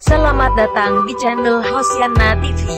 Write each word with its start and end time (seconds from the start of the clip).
Selamat 0.00 0.56
datang 0.56 1.04
di 1.04 1.12
channel 1.20 1.60
Hosiana 1.60 2.32
TV. 2.40 2.72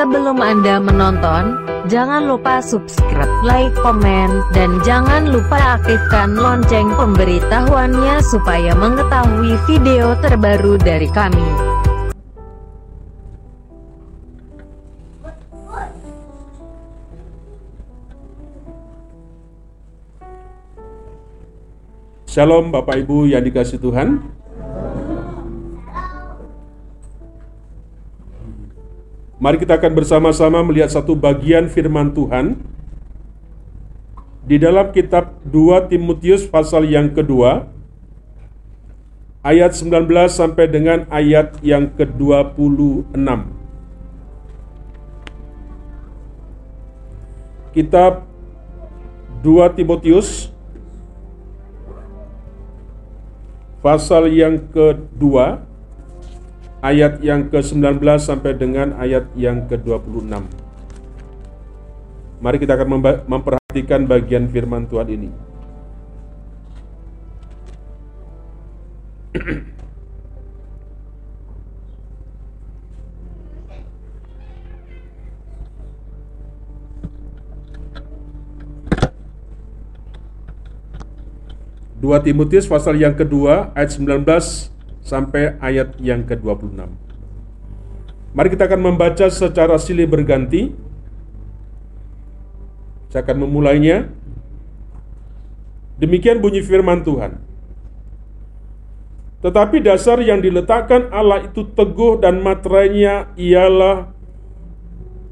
Sebelum 0.00 0.40
Anda 0.40 0.80
menonton, 0.80 1.60
jangan 1.92 2.24
lupa 2.24 2.64
subscribe, 2.64 3.28
like, 3.44 3.76
komen, 3.84 4.32
dan 4.56 4.80
jangan 4.80 5.28
lupa 5.28 5.76
aktifkan 5.76 6.40
lonceng 6.40 6.88
pemberitahuannya 6.96 8.16
supaya 8.24 8.72
mengetahui 8.72 9.60
video 9.68 10.16
terbaru 10.24 10.80
dari 10.80 11.12
kami. 11.12 11.48
Shalom 22.24 22.72
Bapak 22.72 23.04
Ibu 23.04 23.28
yang 23.28 23.44
dikasih 23.44 23.76
Tuhan. 23.84 24.45
Mari 29.36 29.60
kita 29.60 29.76
akan 29.76 29.92
bersama-sama 29.92 30.64
melihat 30.64 30.88
satu 30.88 31.12
bagian 31.12 31.68
firman 31.68 32.08
Tuhan 32.16 32.56
di 34.48 34.56
dalam 34.56 34.88
kitab 34.96 35.36
2 35.44 35.92
Timotius 35.92 36.48
pasal 36.48 36.88
yang 36.88 37.12
kedua 37.12 37.68
ayat 39.44 39.76
19 39.76 40.08
sampai 40.32 40.64
dengan 40.72 41.04
ayat 41.12 41.52
yang 41.60 41.92
ke-26. 41.92 43.12
Kitab 47.76 48.24
2 49.44 49.76
Timotius 49.76 50.48
pasal 53.84 54.32
yang 54.32 54.64
kedua 54.72 55.65
ayat 56.86 57.18
yang 57.18 57.50
ke-19 57.50 57.98
sampai 58.22 58.54
dengan 58.54 58.94
ayat 58.94 59.26
yang 59.34 59.66
ke-26. 59.66 60.30
Mari 62.38 62.56
kita 62.62 62.78
akan 62.78 63.02
memperhatikan 63.26 64.06
bagian 64.06 64.46
firman 64.46 64.86
Tuhan 64.86 65.10
ini. 65.10 65.30
Dua 81.98 82.22
Timotius 82.22 82.70
pasal 82.70 83.02
yang 83.02 83.18
kedua 83.18 83.74
ayat 83.74 83.98
19 83.98 84.75
sampai 85.06 85.54
ayat 85.62 85.94
yang 86.02 86.26
ke-26. 86.26 86.82
Mari 88.34 88.48
kita 88.50 88.66
akan 88.66 88.80
membaca 88.82 89.30
secara 89.30 89.78
silih 89.78 90.10
berganti. 90.10 90.74
Saya 93.14 93.22
akan 93.22 93.46
memulainya. 93.46 94.10
Demikian 96.02 96.42
bunyi 96.42 96.60
firman 96.60 97.06
Tuhan. 97.06 97.38
Tetapi 99.40 99.78
dasar 99.78 100.18
yang 100.20 100.42
diletakkan 100.42 101.08
Allah 101.14 101.46
itu 101.46 101.62
teguh 101.70 102.18
dan 102.18 102.42
materainya 102.42 103.30
ialah 103.38 104.10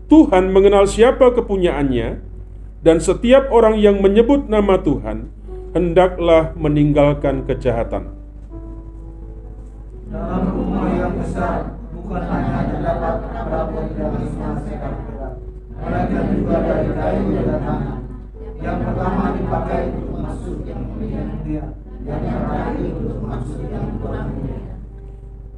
Tuhan 0.06 0.54
mengenal 0.54 0.86
siapa 0.86 1.34
kepunyaannya 1.34 2.22
dan 2.84 3.02
setiap 3.02 3.50
orang 3.50 3.80
yang 3.80 3.98
menyebut 3.98 4.46
nama 4.46 4.78
Tuhan 4.78 5.32
hendaklah 5.72 6.52
meninggalkan 6.54 7.48
kejahatan 7.48 8.23
besar 11.34 11.66
bukan 11.90 12.22
hanya 12.30 12.62
terdapat 12.70 13.26
perabot 13.26 13.86
dan 13.90 14.10
perak, 14.14 15.34
melainkan 15.82 16.24
juga 16.30 16.56
dari 16.62 16.90
kayu 16.94 17.24
dan 17.34 17.58
tanah. 17.58 17.98
Yang 18.62 18.78
pertama 18.86 19.22
dipakai 19.34 19.82
untuk 19.98 20.14
masuk 20.22 20.58
yang 20.62 20.82
mulia, 20.94 21.26
yang 22.06 22.22
terakhir 22.22 22.90
untuk 23.02 23.18
masuk 23.26 23.66
yang 23.66 23.86
kurang 23.98 24.30
mulia. 24.30 24.78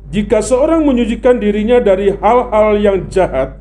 Jika 0.09 0.39
seorang 0.41 0.81
menyucikan 0.81 1.37
dirinya 1.45 1.77
dari 1.77 2.09
hal-hal 2.09 2.81
yang 2.81 3.12
jahat, 3.12 3.61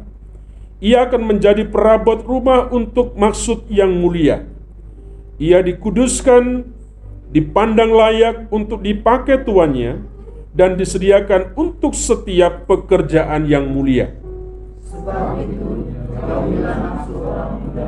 ia 0.80 1.04
akan 1.04 1.36
menjadi 1.36 1.68
perabot 1.68 2.24
rumah 2.24 2.72
untuk 2.72 3.12
maksud 3.20 3.68
yang 3.68 3.92
mulia. 3.92 4.48
Ia 5.36 5.60
dikuduskan, 5.60 6.64
dipandang 7.36 7.92
layak 7.92 8.48
untuk 8.56 8.88
dipakai 8.88 9.44
tuannya, 9.44 10.15
dan 10.56 10.80
disediakan 10.80 11.52
untuk 11.60 11.92
setiap 11.92 12.64
pekerjaan 12.64 13.44
yang 13.44 13.68
mulia. 13.68 14.16
Sebab 14.88 15.44
itu, 15.44 15.92
jauhilah 16.16 16.76
nafsu 16.80 17.14
orang 17.20 17.52
muda, 17.60 17.88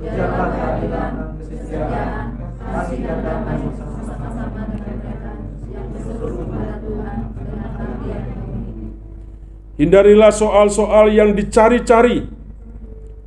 kerjalah 0.00 0.48
keadilan, 0.56 1.12
kesetiaan, 1.36 2.24
kasih 2.56 2.98
dan 3.04 3.18
damai 3.20 3.56
bersama-sama 3.68 4.32
dengan 4.64 4.76
mereka 4.80 5.32
yang 5.68 5.86
berseru 5.92 6.28
kepada 6.40 6.74
Tuhan 6.80 7.16
dengan 7.36 7.70
hati 7.76 8.08
yang 8.08 8.24
Hindarilah 9.76 10.32
soal-soal 10.32 11.12
yang 11.12 11.36
dicari-cari, 11.36 12.24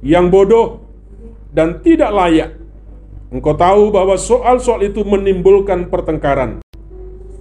yang 0.01 0.33
bodoh 0.33 0.81
dan 1.53 1.77
tidak 1.85 2.09
layak. 2.09 2.51
Engkau 3.33 3.57
tahu 3.57 3.89
bahwa 3.89 4.13
soal-soal 4.17 4.85
itu 4.85 5.01
menimbulkan 5.01 5.89
pertengkaran. 5.89 6.61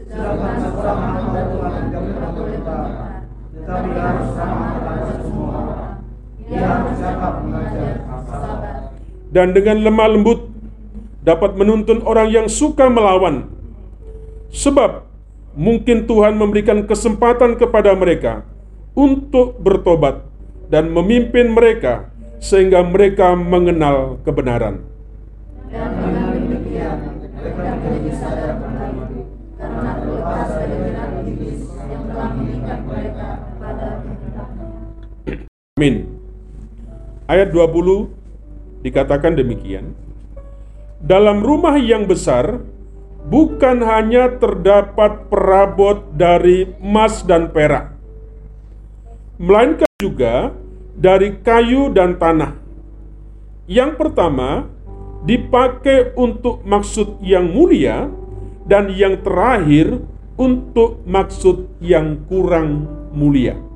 Sedangkan 0.09 0.57
seorang 0.65 1.01
hamba 1.13 1.41
Tuhan 1.53 1.73
tidak 1.93 2.31
boleh 2.33 2.61
berkata, 2.65 3.09
tetapi 3.53 3.91
harus 3.97 4.29
sama 4.33 4.67
kepada 4.81 5.13
semua 5.21 5.49
orang. 5.53 5.97
Ia 6.49 6.65
harus 6.65 6.97
dapat 6.97 7.33
mengajar, 7.45 7.93
sabar, 8.25 8.77
dan 9.33 9.57
dengan 9.57 9.81
lemah 9.81 10.13
lembut 10.13 10.53
dapat 11.25 11.57
menuntun 11.57 12.05
orang 12.05 12.29
yang 12.29 12.47
suka 12.53 12.93
melawan. 12.93 13.49
Sebab 14.53 15.09
mungkin 15.57 16.05
Tuhan 16.05 16.37
memberikan 16.37 16.85
kesempatan 16.85 17.57
kepada 17.57 17.97
mereka 17.97 18.45
untuk 18.93 19.57
bertobat 19.57 20.21
dan 20.69 20.93
memimpin 20.93 21.57
mereka 21.57 22.13
sehingga 22.37 22.85
mereka 22.85 23.33
mengenal 23.33 24.21
kebenaran. 24.21 24.85
Amin. 35.81 36.07
Ayat 37.27 37.49
20 37.49 38.22
dikatakan 38.83 39.39
demikian. 39.39 39.95
Dalam 41.03 41.43
rumah 41.43 41.79
yang 41.79 42.07
besar 42.07 42.63
bukan 43.27 43.83
hanya 43.83 44.39
terdapat 44.39 45.27
perabot 45.31 46.11
dari 46.15 46.71
emas 46.79 47.23
dan 47.27 47.51
perak, 47.51 47.95
melainkan 49.39 49.91
juga 49.99 50.55
dari 50.95 51.39
kayu 51.43 51.91
dan 51.91 52.19
tanah. 52.19 52.59
Yang 53.67 53.99
pertama 53.99 54.67
dipakai 55.23 56.15
untuk 56.19 56.67
maksud 56.67 57.23
yang 57.23 57.47
mulia 57.51 58.11
dan 58.67 58.91
yang 58.91 59.23
terakhir 59.23 60.03
untuk 60.35 61.03
maksud 61.07 61.71
yang 61.79 62.27
kurang 62.27 62.87
mulia. 63.15 63.72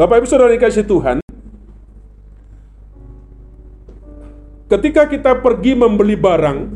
Bapak 0.00 0.24
Ibu 0.24 0.32
Saudara 0.32 0.56
dikasih 0.56 0.88
Tuhan, 0.88 1.20
ketika 4.72 5.04
kita 5.04 5.36
pergi 5.36 5.76
membeli 5.76 6.16
barang 6.16 6.72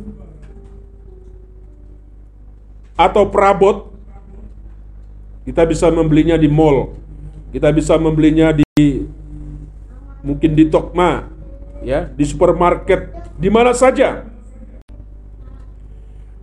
atau 3.01 3.25
perabot, 3.33 3.89
kita 5.49 5.65
bisa 5.65 5.89
membelinya 5.89 6.37
di 6.37 6.53
mall, 6.53 6.93
kita 7.49 7.73
bisa 7.73 7.97
membelinya 7.97 8.53
di 8.53 9.09
mungkin 10.21 10.53
di 10.53 10.69
Tokma, 10.69 11.25
ya, 11.81 12.05
di 12.13 12.29
supermarket, 12.29 13.09
di 13.41 13.49
mana 13.49 13.73
saja. 13.73 14.21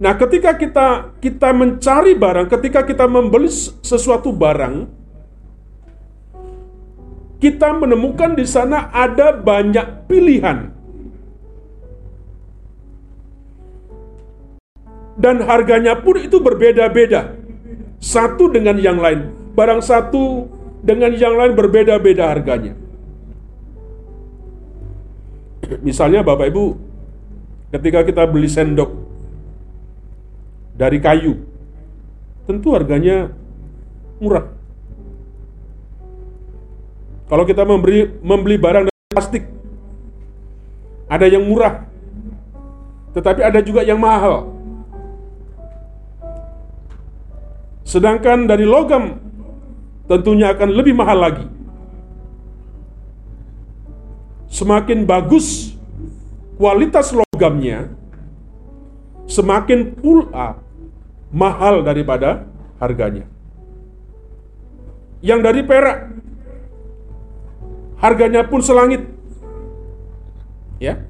Nah, 0.02 0.18
ketika 0.18 0.58
kita 0.58 1.14
kita 1.22 1.54
mencari 1.54 2.18
barang, 2.18 2.50
ketika 2.50 2.82
kita 2.82 3.06
membeli 3.06 3.54
sesuatu 3.86 4.34
barang, 4.34 5.01
kita 7.42 7.74
menemukan 7.74 8.38
di 8.38 8.46
sana 8.46 8.94
ada 8.94 9.34
banyak 9.34 10.06
pilihan. 10.06 10.70
Dan 15.18 15.42
harganya 15.44 15.98
pun 15.98 16.22
itu 16.22 16.38
berbeda-beda. 16.38 17.34
Satu 17.98 18.46
dengan 18.50 18.78
yang 18.78 19.02
lain. 19.02 19.34
Barang 19.58 19.82
satu 19.82 20.46
dengan 20.86 21.18
yang 21.18 21.34
lain 21.34 21.58
berbeda-beda 21.58 22.30
harganya. 22.30 22.78
Misalnya 25.86 26.22
Bapak 26.22 26.50
Ibu 26.54 26.66
ketika 27.74 28.06
kita 28.06 28.24
beli 28.30 28.50
sendok 28.50 28.94
dari 30.78 30.98
kayu, 31.02 31.42
tentu 32.46 32.74
harganya 32.74 33.34
murah. 34.22 34.61
Kalau 37.32 37.48
kita 37.48 37.64
memberi 37.64 38.12
membeli 38.20 38.60
barang 38.60 38.92
dari 38.92 39.08
plastik, 39.08 39.48
ada 41.08 41.24
yang 41.32 41.48
murah, 41.48 41.88
tetapi 43.16 43.40
ada 43.40 43.64
juga 43.64 43.88
yang 43.88 43.96
mahal. 43.96 44.52
Sedangkan 47.88 48.52
dari 48.52 48.68
logam 48.68 49.16
tentunya 50.12 50.52
akan 50.52 50.70
lebih 50.76 50.92
mahal 50.92 51.24
lagi. 51.24 51.48
Semakin 54.52 55.08
bagus 55.08 55.72
kualitas 56.60 57.16
logamnya, 57.16 57.96
semakin 59.32 59.96
pula 59.96 60.60
mahal 61.32 61.80
daripada 61.80 62.44
harganya. 62.76 63.24
Yang 65.24 65.40
dari 65.48 65.62
perak, 65.64 66.21
harganya 68.02 68.42
pun 68.42 68.60
selangit. 68.60 69.06
Ya. 70.82 71.06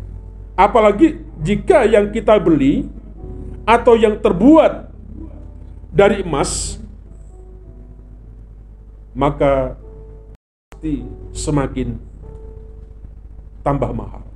Apalagi 0.60 1.24
jika 1.40 1.88
yang 1.88 2.12
kita 2.12 2.36
beli 2.38 2.86
atau 3.64 3.96
yang 3.96 4.20
terbuat 4.20 4.92
dari 5.90 6.22
emas, 6.22 6.78
maka 9.16 9.80
pasti 10.70 11.08
semakin 11.32 11.96
tambah 13.64 13.90
mahal. 13.96 14.28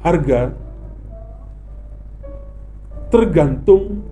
Harga 0.00 0.54
tergantung 3.10 4.06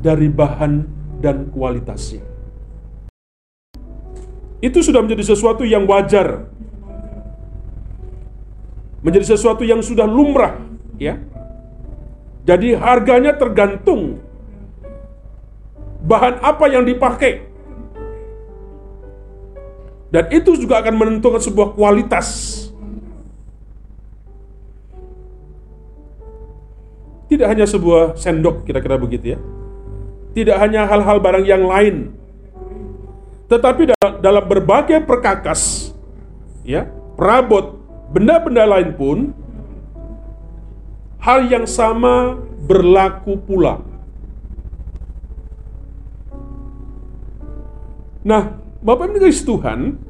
dari 0.00 0.26
bahan 0.26 0.88
dan 1.20 1.52
kualitasnya. 1.52 2.31
Itu 4.62 4.78
sudah 4.78 5.02
menjadi 5.02 5.34
sesuatu 5.34 5.66
yang 5.66 5.90
wajar. 5.90 6.46
Menjadi 9.02 9.34
sesuatu 9.34 9.66
yang 9.66 9.82
sudah 9.82 10.06
lumrah, 10.06 10.62
ya. 11.02 11.18
Jadi 12.46 12.78
harganya 12.78 13.34
tergantung 13.34 14.22
bahan 16.06 16.38
apa 16.38 16.70
yang 16.70 16.86
dipakai. 16.86 17.42
Dan 20.14 20.28
itu 20.30 20.54
juga 20.54 20.78
akan 20.78 20.94
menentukan 20.94 21.42
sebuah 21.42 21.74
kualitas. 21.74 22.58
Tidak 27.32 27.48
hanya 27.48 27.64
sebuah 27.64 28.20
sendok 28.20 28.68
kira-kira 28.68 29.00
begitu 29.00 29.34
ya. 29.34 29.38
Tidak 30.36 30.52
hanya 30.60 30.84
hal-hal 30.84 31.16
barang 31.16 31.48
yang 31.48 31.64
lain. 31.64 32.12
Tetapi 33.52 33.92
dalam 34.24 34.44
berbagai 34.48 35.04
perkakas 35.04 35.92
ya, 36.64 36.88
perabot, 37.20 37.76
benda-benda 38.08 38.64
lain 38.64 38.96
pun 38.96 39.18
hal 41.20 41.44
yang 41.52 41.68
sama 41.68 42.40
berlaku 42.64 43.36
pula. 43.44 43.84
Nah, 48.24 48.56
Bapak 48.80 49.12
Ibu 49.12 49.20
Tuhan, 49.20 50.00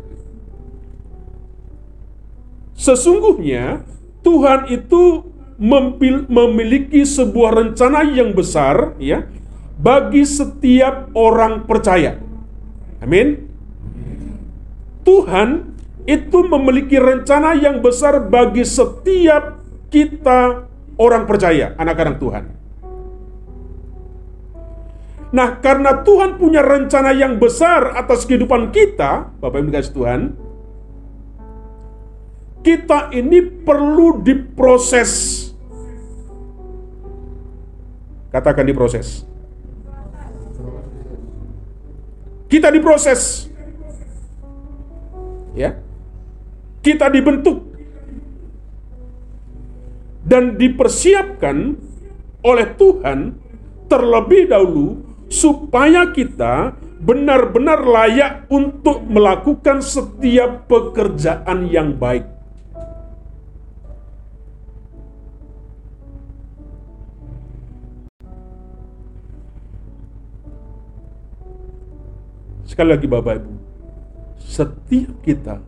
sesungguhnya 2.79 3.83
Tuhan 4.23 4.71
itu 4.71 5.27
memiliki 6.31 7.03
sebuah 7.03 7.59
rencana 7.59 8.07
yang 8.07 8.39
besar 8.39 8.95
ya 9.03 9.27
bagi 9.83 10.23
setiap 10.23 11.11
orang 11.19 11.67
percaya. 11.67 12.31
Amin. 13.03 13.51
Tuhan 15.03 15.75
itu 16.07 16.39
memiliki 16.47 16.99
rencana 16.99 17.59
yang 17.59 17.83
besar 17.83 18.23
bagi 18.31 18.63
setiap 18.63 19.59
kita 19.91 20.71
orang 20.99 21.27
percaya, 21.27 21.75
anak-anak 21.79 22.17
Tuhan. 22.23 22.45
Nah, 25.33 25.59
karena 25.65 26.05
Tuhan 26.05 26.37
punya 26.37 26.61
rencana 26.61 27.11
yang 27.17 27.41
besar 27.41 27.97
atas 27.97 28.29
kehidupan 28.29 28.69
kita, 28.69 29.33
Bapak 29.41 29.65
Ibu 29.65 29.71
kasih 29.73 29.95
Tuhan, 29.97 30.21
kita 32.61 33.11
ini 33.17 33.41
perlu 33.41 34.21
diproses. 34.21 35.41
Katakan 38.29 38.69
diproses. 38.69 39.32
Kita 42.53 42.69
diproses. 42.69 43.49
Ya. 45.57 45.81
Kita 46.85 47.09
dibentuk 47.09 47.65
dan 50.21 50.61
dipersiapkan 50.61 51.81
oleh 52.45 52.69
Tuhan 52.77 53.41
terlebih 53.89 54.53
dahulu 54.53 55.01
supaya 55.33 56.13
kita 56.13 56.77
benar-benar 57.01 57.89
layak 57.89 58.45
untuk 58.53 59.01
melakukan 59.09 59.81
setiap 59.81 60.69
pekerjaan 60.69 61.73
yang 61.73 61.97
baik. 61.97 62.42
Sekali 72.73 72.89
lagi 72.89 73.05
Bapak 73.05 73.37
Ibu, 73.37 73.53
setiap 74.41 75.13
kita 75.21 75.61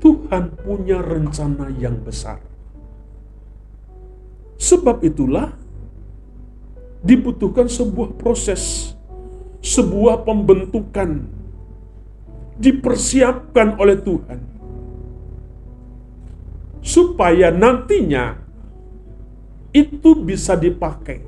Tuhan 0.00 0.56
punya 0.64 0.96
rencana 1.04 1.68
yang 1.76 2.00
besar. 2.00 2.40
Sebab 4.56 5.04
itulah 5.04 5.52
dibutuhkan 7.04 7.68
sebuah 7.68 8.16
proses 8.16 8.96
sebuah 9.60 10.24
pembentukan 10.24 11.28
dipersiapkan 12.56 13.76
oleh 13.76 14.00
Tuhan 14.00 14.40
supaya 16.80 17.52
nantinya 17.52 18.40
itu 19.76 20.16
bisa 20.16 20.56
dipakai. 20.56 21.20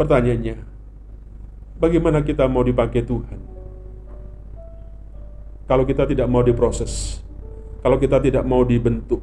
Pertanyaannya, 0.00 0.56
bagaimana 1.76 2.24
kita 2.24 2.48
mau 2.48 2.64
dipakai 2.64 3.04
Tuhan? 3.04 3.36
Kalau 5.68 5.84
kita 5.84 6.08
tidak 6.08 6.24
mau 6.24 6.40
diproses, 6.40 7.20
kalau 7.84 8.00
kita 8.00 8.16
tidak 8.16 8.40
mau 8.48 8.64
dibentuk, 8.64 9.20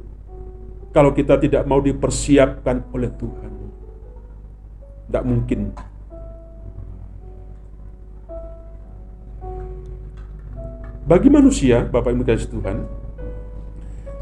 kalau 0.94 1.10
kita 1.10 1.34
tidak 1.42 1.66
mau 1.66 1.82
dipersiapkan 1.82 2.94
oleh 2.94 3.10
Tuhan. 3.10 3.52
Tidak 5.10 5.24
mungkin. 5.26 5.74
Bagi 11.10 11.26
manusia, 11.26 11.90
Bapak 11.90 12.14
Ibu 12.14 12.22
kasih 12.22 12.54
Tuhan, 12.54 12.86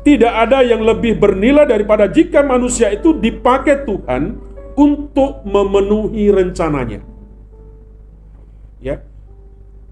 tidak 0.08 0.32
ada 0.32 0.64
yang 0.64 0.80
lebih 0.80 1.20
bernilai 1.20 1.68
daripada 1.68 2.08
jika 2.08 2.40
manusia 2.40 2.88
itu 2.96 3.12
dipakai 3.12 3.84
Tuhan 3.84 4.46
untuk 4.76 5.42
memenuhi 5.49 6.28
rencananya. 6.30 7.00
Ya. 8.78 9.00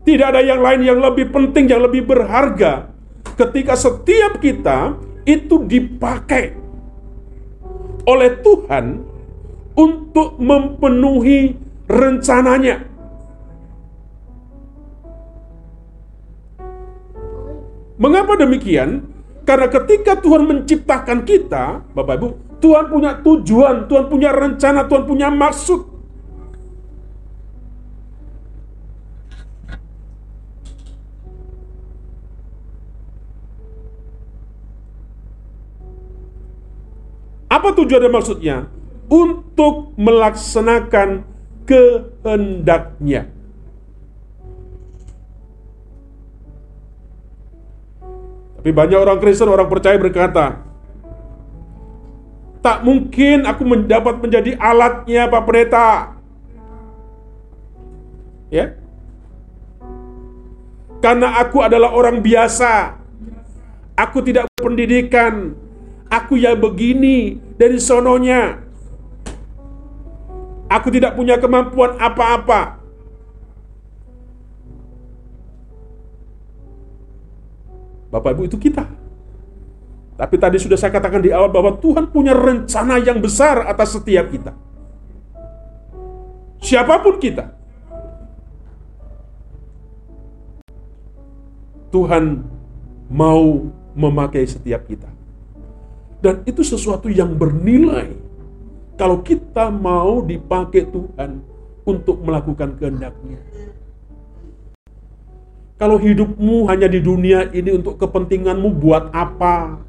Tidak 0.04 0.26
ada 0.28 0.44
yang 0.44 0.60
lain 0.60 0.84
yang 0.84 1.00
lebih 1.00 1.32
penting, 1.32 1.64
yang 1.72 1.80
lebih 1.80 2.04
berharga 2.04 2.92
ketika 3.40 3.72
setiap 3.72 4.36
kita 4.38 5.00
itu 5.24 5.64
dipakai 5.64 6.52
oleh 8.04 8.30
Tuhan 8.44 9.00
untuk 9.72 10.36
memenuhi 10.36 11.56
rencananya. 11.88 12.84
Mengapa 17.96 18.36
demikian? 18.36 19.08
Karena 19.44 19.68
ketika 19.68 20.18
Tuhan 20.20 20.48
menciptakan 20.48 21.24
kita, 21.24 21.84
Bapak 21.96 22.14
Ibu, 22.16 22.28
Tuhan 22.64 22.88
punya 22.88 23.20
tujuan, 23.20 23.84
Tuhan 23.92 24.08
punya 24.08 24.32
rencana, 24.32 24.88
Tuhan 24.88 25.04
punya 25.04 25.28
maksud. 25.28 25.84
Apa 37.52 37.68
tujuan 37.76 38.08
dan 38.08 38.12
maksudnya? 38.16 38.56
Untuk 39.12 39.92
melaksanakan 40.00 41.28
kehendaknya. 41.68 43.28
Tapi 48.56 48.72
banyak 48.72 48.96
orang 48.96 49.20
Kristen, 49.20 49.52
orang 49.52 49.68
percaya 49.68 50.00
berkata, 50.00 50.73
tak 52.64 52.80
mungkin 52.80 53.44
aku 53.44 53.60
mendapat 53.68 54.24
menjadi 54.24 54.56
alatnya 54.56 55.28
Pak 55.28 55.42
Pendeta. 55.44 56.16
Ya. 58.48 58.72
Karena 61.04 61.44
aku 61.44 61.60
adalah 61.60 61.92
orang 61.92 62.24
biasa. 62.24 62.96
Aku 63.92 64.24
tidak 64.24 64.48
berpendidikan. 64.56 65.52
Aku 66.08 66.40
ya 66.40 66.56
begini 66.56 67.36
dari 67.60 67.76
sononya. 67.76 68.64
Aku 70.72 70.88
tidak 70.88 71.20
punya 71.20 71.36
kemampuan 71.36 72.00
apa-apa. 72.00 72.80
Bapak 78.08 78.32
Ibu 78.32 78.48
itu 78.48 78.56
kita. 78.56 79.03
Tapi 80.14 80.38
tadi 80.38 80.62
sudah 80.62 80.78
saya 80.78 80.94
katakan 80.94 81.18
di 81.18 81.34
awal 81.34 81.50
bahwa 81.50 81.74
Tuhan 81.82 82.06
punya 82.14 82.30
rencana 82.30 83.02
yang 83.02 83.18
besar 83.18 83.66
atas 83.66 83.98
setiap 83.98 84.30
kita. 84.30 84.54
Siapa 86.62 87.02
pun 87.02 87.18
kita. 87.18 87.50
Tuhan 91.90 92.46
mau 93.10 93.70
memakai 93.94 94.46
setiap 94.46 94.86
kita. 94.86 95.10
Dan 96.22 96.40
itu 96.46 96.64
sesuatu 96.64 97.10
yang 97.10 97.34
bernilai 97.36 98.16
kalau 98.94 99.20
kita 99.20 99.68
mau 99.68 100.22
dipakai 100.22 100.88
Tuhan 100.88 101.42
untuk 101.84 102.22
melakukan 102.24 102.78
kehendaknya. 102.78 103.38
Kalau 105.74 105.98
hidupmu 105.98 106.70
hanya 106.70 106.86
di 106.86 107.02
dunia 107.02 107.50
ini 107.50 107.76
untuk 107.76 107.98
kepentinganmu 107.98 108.72
buat 108.78 109.10
apa? 109.12 109.82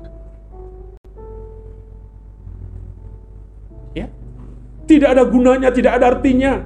Tidak 4.85 5.09
ada 5.09 5.25
gunanya, 5.25 5.73
tidak 5.73 5.97
ada 5.97 6.13
artinya. 6.13 6.61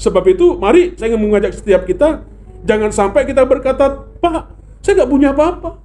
Sebab 0.00 0.24
itu, 0.32 0.56
mari 0.56 0.96
saya 0.96 1.12
ingin 1.12 1.28
mengajak 1.28 1.60
setiap 1.60 1.84
kita, 1.84 2.24
jangan 2.64 2.88
sampai 2.88 3.28
kita 3.28 3.44
berkata, 3.44 4.08
Pak, 4.22 4.48
saya 4.80 5.02
nggak 5.02 5.12
punya 5.12 5.36
apa-apa. 5.36 5.76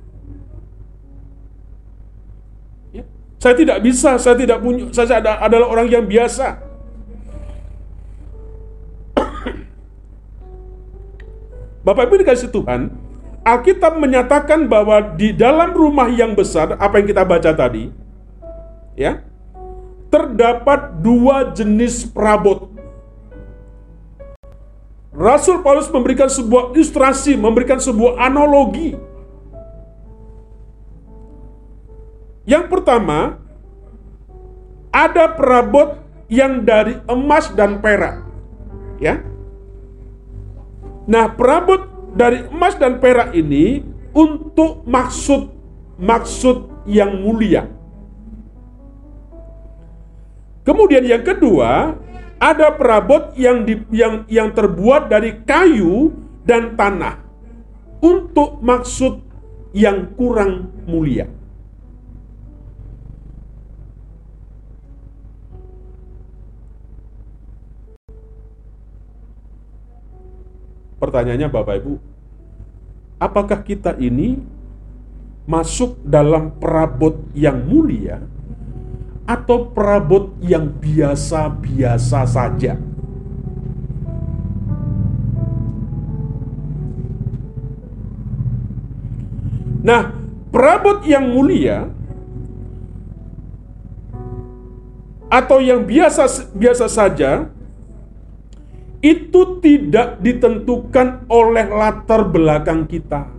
Ya. 2.95 3.03
Saya 3.41 3.55
tidak 3.60 3.84
bisa, 3.84 4.15
saya 4.15 4.39
tidak 4.39 4.63
punya, 4.63 4.88
saya 4.95 5.19
adalah 5.19 5.67
orang 5.67 5.91
yang 5.91 6.07
biasa. 6.07 6.63
Bapak 11.86 12.07
Ibu 12.07 12.24
dikasih 12.24 12.48
Tuhan, 12.55 12.88
Alkitab 13.46 14.02
menyatakan 14.02 14.66
bahwa 14.66 15.14
di 15.14 15.30
dalam 15.30 15.70
rumah 15.70 16.10
yang 16.10 16.34
besar, 16.34 16.74
apa 16.82 16.98
yang 16.98 17.08
kita 17.14 17.22
baca 17.22 17.54
tadi, 17.54 17.94
ya, 18.98 19.22
terdapat 20.10 20.98
dua 20.98 21.54
jenis 21.54 22.10
perabot. 22.10 22.74
Rasul 25.14 25.62
Paulus 25.62 25.88
memberikan 25.94 26.25
sebuah 26.25 26.74
ilustrasi, 26.74 27.38
memberikan 27.38 27.78
sebuah 27.78 28.18
analogi. 28.18 28.98
Yang 32.50 32.66
pertama, 32.68 33.38
ada 34.90 35.30
perabot 35.30 36.02
yang 36.28 36.66
dari 36.66 36.98
emas 37.06 37.54
dan 37.54 37.78
perak. 37.78 38.25
Ya, 38.98 39.22
Nah, 41.06 41.30
perabot 41.30 41.86
dari 42.15 42.48
emas 42.48 42.79
dan 42.79 43.03
perak 43.03 43.36
ini 43.36 43.84
untuk 44.15 44.88
maksud 44.88 45.51
maksud 46.00 46.88
yang 46.88 47.19
mulia. 47.19 47.67
Kemudian 50.65 51.05
yang 51.05 51.22
kedua, 51.22 51.93
ada 52.41 52.74
perabot 52.74 53.36
yang 53.38 53.67
di, 53.67 53.77
yang 53.93 54.25
yang 54.31 54.50
terbuat 54.55 55.12
dari 55.12 55.43
kayu 55.45 56.15
dan 56.48 56.74
tanah 56.74 57.22
untuk 58.01 58.63
maksud 58.63 59.22
yang 59.75 60.15
kurang 60.15 60.72
mulia. 60.88 61.35
Pertanyaannya 71.05 71.53
Bapak 71.53 71.85
Ibu, 71.85 71.93
apakah 73.21 73.62
kita 73.62 73.93
ini 74.01 74.41
masuk 75.45 76.01
dalam 76.01 76.50
perabot 76.57 77.13
yang 77.38 77.62
mulia 77.62 78.25
atau 79.29 79.69
perabot 79.69 80.33
yang 80.41 80.65
biasa-biasa 80.65 82.25
saja? 82.25 82.74
Nah, 89.85 90.09
perabot 90.50 91.05
yang 91.05 91.29
mulia 91.29 91.93
atau 95.29 95.62
yang 95.62 95.85
biasa 95.85 96.50
biasa 96.57 96.89
saja 96.89 97.53
itu 99.05 99.62
tidak 99.62 100.17
ditentukan 100.17 101.29
oleh 101.29 101.69
latar 101.69 102.25
belakang 102.25 102.89
kita. 102.89 103.29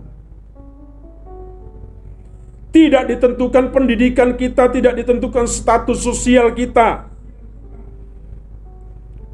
Tidak 2.71 3.03
ditentukan 3.11 3.75
pendidikan 3.75 4.39
kita, 4.39 4.71
tidak 4.71 4.95
ditentukan 4.95 5.43
status 5.43 5.99
sosial 5.99 6.55
kita. 6.55 7.11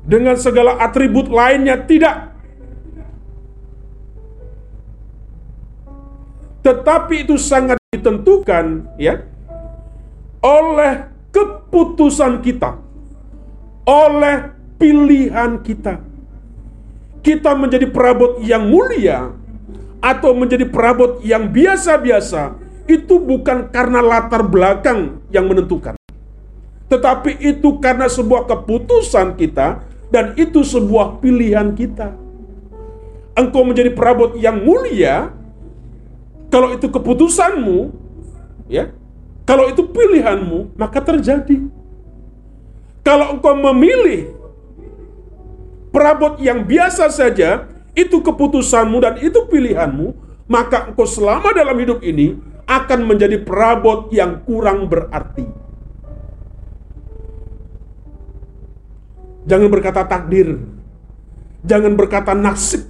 Dengan 0.01 0.33
segala 0.33 0.81
atribut 0.81 1.29
lainnya 1.29 1.77
tidak. 1.85 2.33
Tetapi 6.65 7.29
itu 7.29 7.37
sangat 7.37 7.77
ditentukan 7.93 8.97
ya 8.97 9.21
oleh 10.41 11.11
keputusan 11.29 12.41
kita. 12.41 12.79
Oleh 13.83 14.55
pilihan 14.79 15.59
kita 15.59 16.12
kita 17.23 17.55
menjadi 17.55 17.87
perabot 17.87 18.43
yang 18.43 18.67
mulia 18.67 19.31
atau 20.03 20.35
menjadi 20.35 20.67
perabot 20.67 21.23
yang 21.23 21.47
biasa-biasa 21.47 22.59
itu 22.83 23.15
bukan 23.15 23.71
karena 23.71 24.03
latar 24.03 24.43
belakang 24.43 25.23
yang 25.31 25.47
menentukan. 25.47 25.95
Tetapi 26.91 27.39
itu 27.39 27.79
karena 27.79 28.11
sebuah 28.11 28.43
keputusan 28.43 29.39
kita 29.39 29.81
dan 30.11 30.35
itu 30.35 30.61
sebuah 30.61 31.23
pilihan 31.23 31.71
kita. 31.73 32.11
Engkau 33.33 33.65
menjadi 33.65 33.89
perabot 33.95 34.35
yang 34.37 34.61
mulia 34.61 35.31
kalau 36.53 36.69
itu 36.69 36.85
keputusanmu, 36.85 37.89
ya. 38.69 38.93
Kalau 39.41 39.73
itu 39.73 39.89
pilihanmu, 39.89 40.77
maka 40.77 41.01
terjadi. 41.01 41.65
Kalau 43.01 43.33
engkau 43.33 43.57
memilih 43.57 44.42
perabot 45.93 46.41
yang 46.41 46.65
biasa 46.65 47.13
saja, 47.13 47.69
itu 47.93 48.25
keputusanmu 48.25 48.97
dan 48.97 49.21
itu 49.21 49.45
pilihanmu, 49.45 50.17
maka 50.49 50.89
engkau 50.89 51.05
selama 51.05 51.53
dalam 51.53 51.77
hidup 51.77 52.01
ini 52.01 52.33
akan 52.65 53.05
menjadi 53.05 53.37
perabot 53.45 54.09
yang 54.09 54.41
kurang 54.41 54.89
berarti. 54.89 55.45
Jangan 59.45 59.69
berkata 59.69 60.01
takdir, 60.07 60.57
jangan 61.61 61.93
berkata 61.93 62.33
nasib, 62.33 62.89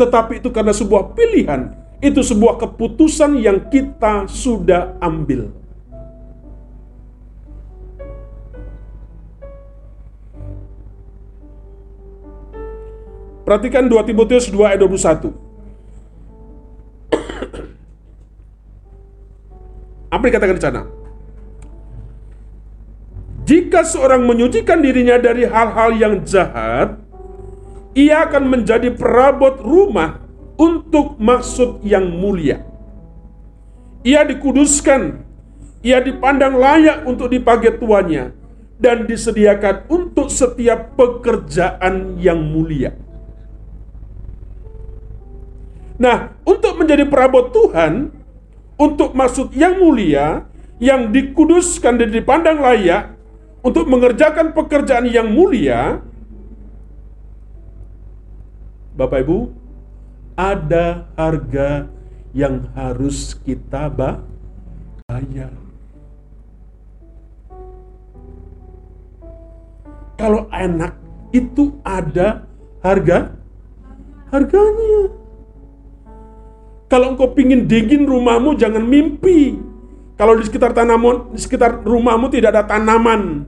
tetapi 0.00 0.40
itu 0.40 0.48
karena 0.48 0.72
sebuah 0.72 1.12
pilihan, 1.12 1.76
itu 2.00 2.24
sebuah 2.24 2.56
keputusan 2.62 3.36
yang 3.36 3.68
kita 3.68 4.24
sudah 4.30 4.96
ambil. 5.02 5.59
Perhatikan 13.50 13.90
2 13.90 14.06
Timotius 14.06 14.46
2 14.46 14.62
ayat 14.62 14.78
21. 14.78 15.34
Apa 20.06 20.22
dikatakan 20.22 20.54
di 20.54 20.62
sana? 20.62 20.86
Jika 23.42 23.82
seorang 23.82 24.22
menyucikan 24.22 24.78
dirinya 24.78 25.18
dari 25.18 25.50
hal-hal 25.50 25.98
yang 25.98 26.22
jahat, 26.22 26.94
ia 27.98 28.22
akan 28.22 28.54
menjadi 28.54 28.94
perabot 28.94 29.58
rumah 29.58 30.22
untuk 30.54 31.18
maksud 31.18 31.82
yang 31.82 32.06
mulia. 32.06 32.62
Ia 34.06 34.30
dikuduskan, 34.30 35.26
ia 35.82 35.98
dipandang 35.98 36.54
layak 36.54 37.02
untuk 37.02 37.26
dipakai 37.26 37.82
tuannya, 37.82 38.30
dan 38.78 39.10
disediakan 39.10 39.90
untuk 39.90 40.30
setiap 40.30 40.94
pekerjaan 40.94 42.14
yang 42.22 42.38
mulia. 42.38 43.09
Nah, 46.00 46.32
untuk 46.48 46.80
menjadi 46.80 47.04
perabot 47.04 47.52
Tuhan, 47.52 48.08
untuk 48.80 49.12
maksud 49.12 49.52
yang 49.52 49.76
mulia, 49.76 50.48
yang 50.80 51.12
dikuduskan 51.12 52.00
dan 52.00 52.08
dipandang 52.08 52.56
layak, 52.56 53.12
untuk 53.60 53.84
mengerjakan 53.84 54.56
pekerjaan 54.56 55.04
yang 55.04 55.28
mulia, 55.28 56.00
Bapak 58.96 59.28
Ibu, 59.28 59.52
ada 60.40 61.04
harga 61.20 61.84
yang 62.32 62.64
harus 62.72 63.36
kita 63.44 63.92
bayar. 63.92 65.52
Kalau 70.16 70.48
enak 70.48 70.96
itu 71.36 71.76
ada 71.84 72.48
harga 72.80 73.36
harganya. 74.32 75.19
Kalau 76.90 77.14
engkau 77.14 77.30
pingin 77.30 77.70
dingin 77.70 78.02
rumahmu 78.02 78.58
jangan 78.58 78.82
mimpi. 78.82 79.54
Kalau 80.18 80.34
di 80.34 80.42
sekitar 80.42 80.74
tanaman, 80.74 81.30
di 81.30 81.38
sekitar 81.38 81.86
rumahmu 81.86 82.26
tidak 82.28 82.50
ada 82.50 82.66
tanaman. 82.66 83.46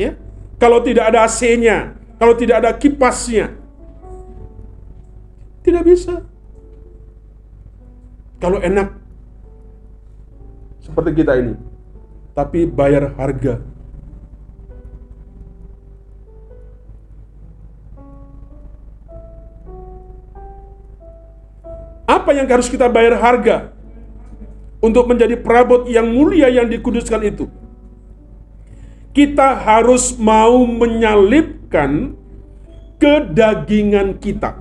Ya. 0.00 0.16
Kalau 0.56 0.80
tidak 0.80 1.12
ada 1.12 1.28
AC-nya, 1.28 1.94
kalau 2.16 2.32
tidak 2.32 2.64
ada 2.64 2.72
kipasnya. 2.72 3.52
Tidak 5.62 5.84
bisa. 5.84 6.24
Kalau 8.40 8.58
enak 8.58 8.98
seperti 10.82 11.22
kita 11.22 11.38
ini, 11.38 11.54
tapi 12.34 12.66
bayar 12.66 13.14
harga 13.14 13.62
Apa 22.22 22.30
yang 22.38 22.46
harus 22.46 22.70
kita 22.70 22.86
bayar 22.86 23.18
harga 23.18 23.74
untuk 24.78 25.10
menjadi 25.10 25.34
perabot 25.42 25.90
yang 25.90 26.06
mulia 26.06 26.46
yang 26.46 26.70
dikuduskan 26.70 27.18
itu? 27.26 27.50
Kita 29.10 29.58
harus 29.58 30.14
mau 30.14 30.62
menyalipkan 30.62 32.14
kedagingan 33.02 34.22
kita. 34.22 34.54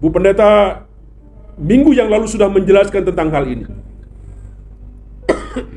Bu 0.00 0.08
Pendeta 0.08 0.80
minggu 1.60 1.92
yang 1.92 2.08
lalu 2.08 2.24
sudah 2.24 2.48
menjelaskan 2.48 3.04
tentang 3.04 3.28
hal 3.28 3.44
ini. 3.44 3.68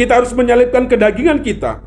kita 0.00 0.16
harus 0.16 0.32
menyalipkan 0.32 0.88
kedagingan 0.88 1.44
kita. 1.44 1.84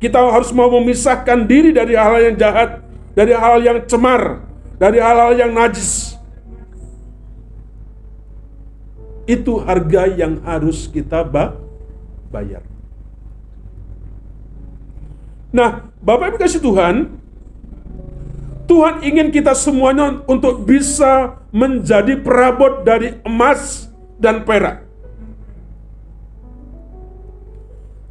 Kita 0.00 0.32
harus 0.32 0.48
mau 0.56 0.72
memisahkan 0.80 1.44
diri 1.44 1.76
dari 1.76 1.92
hal 1.92 2.32
yang 2.32 2.40
jahat, 2.40 2.80
dari 3.12 3.36
hal 3.36 3.60
yang 3.60 3.84
cemar, 3.84 4.47
dari 4.78 5.02
hal-hal 5.02 5.34
yang 5.34 5.52
najis. 5.52 6.14
Itu 9.28 9.60
harga 9.60 10.08
yang 10.08 10.40
harus 10.40 10.88
kita 10.88 11.20
bayar. 12.32 12.64
Nah, 15.52 15.84
Bapak 16.00 16.32
Ibu 16.32 16.36
kasih 16.40 16.64
Tuhan, 16.64 17.12
Tuhan 18.64 19.04
ingin 19.04 19.28
kita 19.28 19.52
semuanya 19.52 20.24
untuk 20.24 20.64
bisa 20.64 21.36
menjadi 21.52 22.16
perabot 22.16 22.86
dari 22.88 23.20
emas 23.20 23.92
dan 24.16 24.48
perak. 24.48 24.88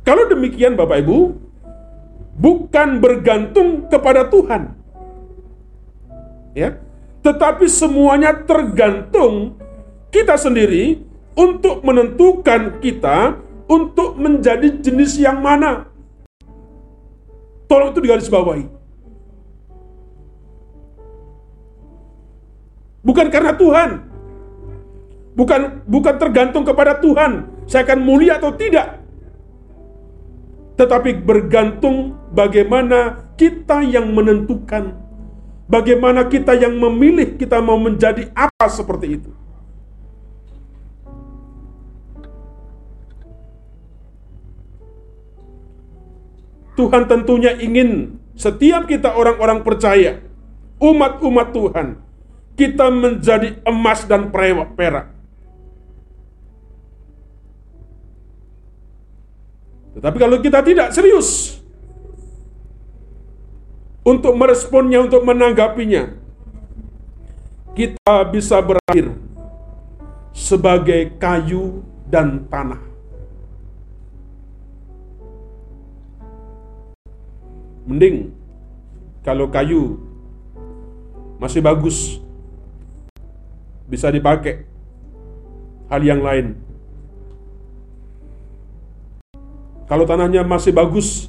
Kalau 0.05 0.29
demikian 0.29 0.77
Bapak 0.77 1.01
Ibu, 1.01 1.33
bukan 2.37 3.01
bergantung 3.01 3.89
kepada 3.89 4.29
Tuhan 4.29 4.76
ya. 6.57 6.69
Tetapi 7.21 7.69
semuanya 7.69 8.33
tergantung 8.33 9.61
kita 10.09 10.33
sendiri 10.33 11.05
untuk 11.37 11.85
menentukan 11.85 12.81
kita 12.81 13.37
untuk 13.69 14.17
menjadi 14.17 14.81
jenis 14.81 15.21
yang 15.21 15.37
mana. 15.37 15.85
Tolong 17.69 17.93
itu 17.93 17.99
digarisbawahi. 18.01 18.65
Bukan 23.05 23.27
karena 23.29 23.53
Tuhan. 23.53 23.89
Bukan 25.37 25.85
bukan 25.85 26.15
tergantung 26.17 26.65
kepada 26.65 26.97
Tuhan, 26.97 27.45
saya 27.69 27.85
akan 27.85 27.99
mulia 28.01 28.41
atau 28.41 28.49
tidak. 28.57 28.97
Tetapi 30.81 31.21
bergantung 31.21 32.17
bagaimana 32.33 33.29
kita 33.37 33.85
yang 33.85 34.17
menentukan 34.17 35.06
Bagaimana 35.67 36.23
kita 36.31 36.55
yang 36.55 36.79
memilih 36.79 37.35
kita 37.35 37.59
mau 37.59 37.75
menjadi 37.75 38.31
apa 38.31 38.71
seperti 38.71 39.19
itu? 39.19 39.31
Tuhan 46.79 47.09
tentunya 47.11 47.57
ingin 47.59 48.15
setiap 48.37 48.87
kita 48.87 49.11
orang-orang 49.17 49.65
percaya, 49.65 50.21
umat-umat 50.79 51.49
Tuhan, 51.51 51.87
kita 52.53 52.87
menjadi 52.93 53.59
emas 53.65 54.05
dan 54.05 54.29
perak. 54.29 55.11
Tetapi 59.97 60.17
kalau 60.21 60.37
kita 60.37 60.61
tidak 60.61 60.93
serius, 60.93 61.56
untuk 64.07 64.39
meresponnya, 64.39 65.03
untuk 65.03 65.27
menanggapinya, 65.27 66.15
kita 67.75 68.23
bisa 68.31 68.63
berakhir 68.63 69.11
sebagai 70.31 71.11
kayu 71.19 71.83
dan 72.07 72.47
tanah. 72.47 72.79
Mending 77.83 78.31
kalau 79.27 79.51
kayu 79.51 79.99
masih 81.43 81.59
bagus, 81.59 82.23
bisa 83.91 84.07
dipakai 84.07 84.63
hal 85.91 85.99
yang 85.99 86.23
lain. 86.23 86.55
Kalau 89.87 90.07
tanahnya 90.07 90.47
masih 90.47 90.71
bagus, 90.71 91.27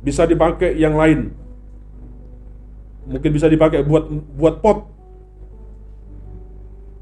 bisa 0.00 0.24
dipakai 0.24 0.76
yang 0.76 0.96
lain 0.96 1.47
mungkin 3.08 3.30
bisa 3.32 3.48
dipakai 3.48 3.80
buat 3.82 4.04
buat 4.36 4.60
pot. 4.60 4.84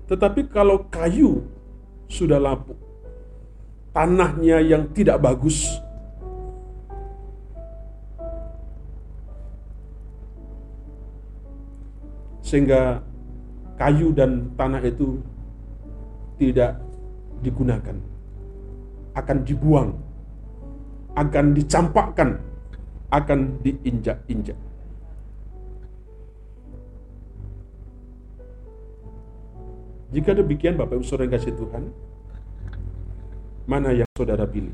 Tetapi 0.07 0.47
kalau 0.55 0.87
kayu 0.87 1.43
sudah 2.07 2.39
lapuk, 2.39 2.79
tanahnya 3.91 4.63
yang 4.63 4.87
tidak 4.95 5.19
bagus, 5.19 5.83
sehingga 12.39 13.03
kayu 13.75 14.15
dan 14.15 14.55
tanah 14.55 14.79
itu 14.87 15.19
tidak 16.39 16.79
digunakan, 17.43 17.99
akan 19.19 19.39
dibuang, 19.43 19.91
akan 21.19 21.45
dicampakkan, 21.51 22.39
akan 23.11 23.59
diinjak-injak. 23.67 24.66
Jika 30.17 30.33
demikian 30.33 30.81
Bapak 30.81 30.97
Ibu 30.97 31.05
Saudara 31.05 31.29
yang 31.29 31.35
kasih 31.37 31.53
Tuhan, 31.61 31.93
mana 33.69 33.93
yang 33.93 34.09
saudara 34.17 34.49
pilih? 34.49 34.73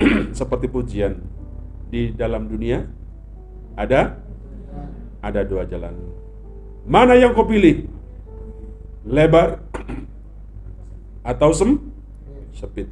Seperti 0.40 0.72
pujian 0.72 1.20
di 1.92 2.16
dalam 2.16 2.48
dunia 2.48 2.88
ada 3.76 4.16
ada 5.20 5.44
dua 5.44 5.68
jalan. 5.68 5.92
Mana 6.88 7.12
yang 7.12 7.36
kau 7.36 7.44
pilih? 7.44 7.92
Lebar 9.04 9.60
atau 11.36 11.52
sem 11.52 11.76
sepit? 12.56 12.88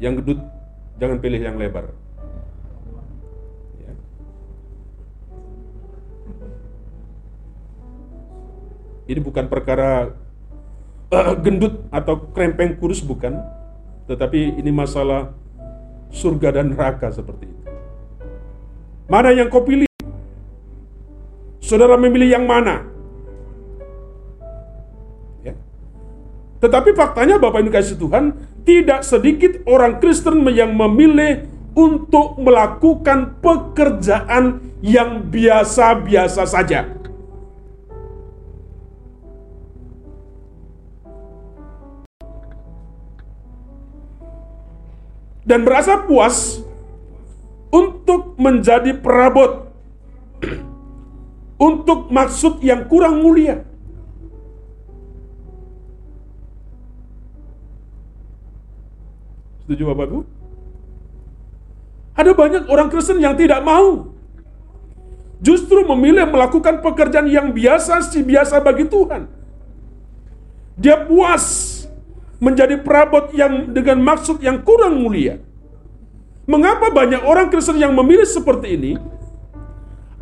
Yang 0.00 0.24
gedut 0.24 0.40
jangan 0.96 1.20
pilih 1.20 1.40
yang 1.44 1.60
lebar. 1.60 1.92
Ini 9.08 9.24
bukan 9.24 9.48
perkara 9.48 10.12
uh, 11.08 11.34
gendut 11.40 11.80
atau 11.88 12.28
krempeng 12.36 12.76
kurus 12.76 13.00
bukan, 13.00 13.40
tetapi 14.04 14.60
ini 14.60 14.68
masalah 14.68 15.32
surga 16.12 16.60
dan 16.60 16.76
neraka 16.76 17.08
seperti 17.08 17.48
itu. 17.48 17.64
Mana 19.08 19.32
yang 19.32 19.48
kau 19.48 19.64
pilih? 19.64 19.88
Saudara 21.64 21.96
memilih 21.96 22.36
yang 22.36 22.44
mana? 22.44 22.84
Ya. 25.40 25.56
Tetapi 26.60 26.92
faktanya 26.92 27.40
Bapak 27.40 27.64
ini 27.64 27.72
kasih 27.72 27.96
Tuhan, 27.96 28.36
tidak 28.68 29.08
sedikit 29.08 29.64
orang 29.64 30.04
Kristen 30.04 30.44
yang 30.52 30.76
memilih 30.76 31.48
untuk 31.72 32.36
melakukan 32.36 33.40
pekerjaan 33.40 34.60
yang 34.84 35.24
biasa-biasa 35.24 36.44
saja. 36.44 36.97
Dan 45.48 45.64
merasa 45.64 46.04
puas 46.04 46.60
untuk 47.72 48.36
menjadi 48.36 48.92
perabot 48.92 49.72
untuk 51.68 52.12
maksud 52.12 52.60
yang 52.60 52.84
kurang 52.84 53.24
mulia. 53.24 53.64
Setuju 59.64 59.84
Bapak 59.92 60.04
Ibu? 60.08 60.20
Ada 62.16 62.32
banyak 62.32 62.62
orang 62.72 62.88
Kristen 62.88 63.20
yang 63.20 63.36
tidak 63.36 63.60
mau. 63.60 64.16
Justru 65.38 65.86
memilih 65.86 66.26
melakukan 66.26 66.82
pekerjaan 66.82 67.30
yang 67.30 67.54
biasa 67.54 68.02
si 68.02 68.24
biasa 68.24 68.58
bagi 68.64 68.88
Tuhan. 68.90 69.30
Dia 70.74 71.04
puas 71.04 71.77
menjadi 72.38 72.78
perabot 72.78 73.34
yang 73.34 73.74
dengan 73.74 73.98
maksud 74.02 74.38
yang 74.42 74.62
kurang 74.62 75.02
mulia. 75.02 75.42
Mengapa 76.48 76.88
banyak 76.88 77.20
orang 77.28 77.52
Kristen 77.52 77.76
yang 77.76 77.92
memilih 77.92 78.24
seperti 78.24 78.78
ini? 78.78 78.92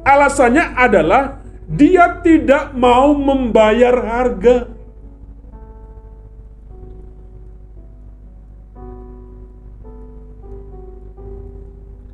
Alasannya 0.03 0.75
adalah 0.75 1.39
dia 1.71 2.19
tidak 2.25 2.75
mau 2.75 3.15
membayar 3.15 3.95
harga. 3.95 4.75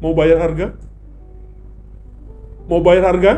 Mau 0.03 0.13
bayar 0.19 0.39
harga? 0.43 0.67
Mau 2.67 2.81
bayar 2.83 3.05
harga? 3.07 3.33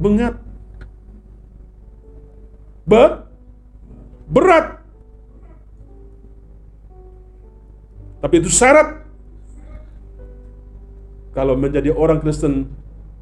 Bengat. 0.00 0.49
Be 2.90 3.22
berat. 4.26 4.82
Tapi 8.18 8.34
itu 8.42 8.50
syarat. 8.50 9.06
Kalau 11.30 11.54
menjadi 11.54 11.94
orang 11.94 12.18
Kristen 12.18 12.66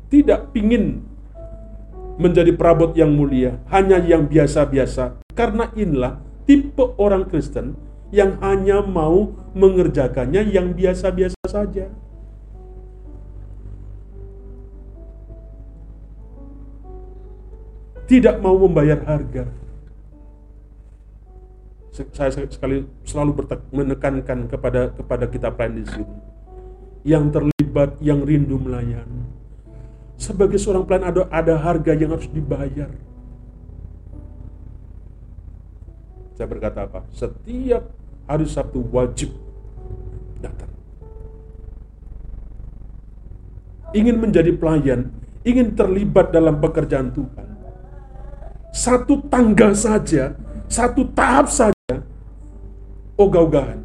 tidak 0.09 0.49
ingin 0.57 1.05
menjadi 2.17 2.57
perabot 2.57 2.97
yang 2.97 3.13
mulia, 3.13 3.61
hanya 3.69 4.01
yang 4.01 4.25
biasa-biasa. 4.25 5.21
Karena 5.37 5.69
inilah 5.77 6.19
tipe 6.49 6.97
orang 6.97 7.29
Kristen 7.29 7.77
yang 8.09 8.41
hanya 8.41 8.81
mau 8.81 9.37
mengerjakannya 9.53 10.49
yang 10.49 10.73
biasa-biasa 10.73 11.45
saja. 11.45 11.93
Tidak 18.09 18.41
mau 18.41 18.57
membayar 18.57 19.05
harga. 19.05 19.45
Saya 21.93 22.33
sekali 22.33 22.89
selalu 23.05 23.45
menekankan 23.69 24.49
kepada 24.49 24.89
kepada 24.97 25.25
kita 25.29 25.53
pelayan 25.53 25.83
di 25.83 25.85
sini. 25.85 26.17
Yang 27.05 27.25
terlibat, 27.37 28.01
yang 28.01 28.25
rindu 28.25 28.57
melayani. 28.57 29.29
Sebagai 30.17 30.57
seorang 30.57 30.89
pelayan 30.89 31.05
ada, 31.13 31.23
ada 31.29 31.55
harga 31.61 31.93
yang 31.93 32.17
harus 32.17 32.27
dibayar. 32.33 32.91
Saya 36.39 36.47
berkata 36.49 36.87
apa? 36.89 37.05
Setiap 37.13 37.83
hari 38.25 38.47
Sabtu 38.47 38.79
wajib 38.89 39.35
datang. 40.39 40.71
Ingin 43.91 44.17
menjadi 44.23 44.55
pelayan, 44.55 45.13
ingin 45.43 45.75
terlibat 45.75 46.31
dalam 46.31 46.63
pekerjaan 46.63 47.11
Tuhan. 47.11 47.48
Satu 48.69 49.25
tangga 49.27 49.75
saja, 49.75 50.37
satu 50.71 51.09
tahap 51.17 51.51
saja, 51.51 51.95
ogah-ogahan. 53.19 53.83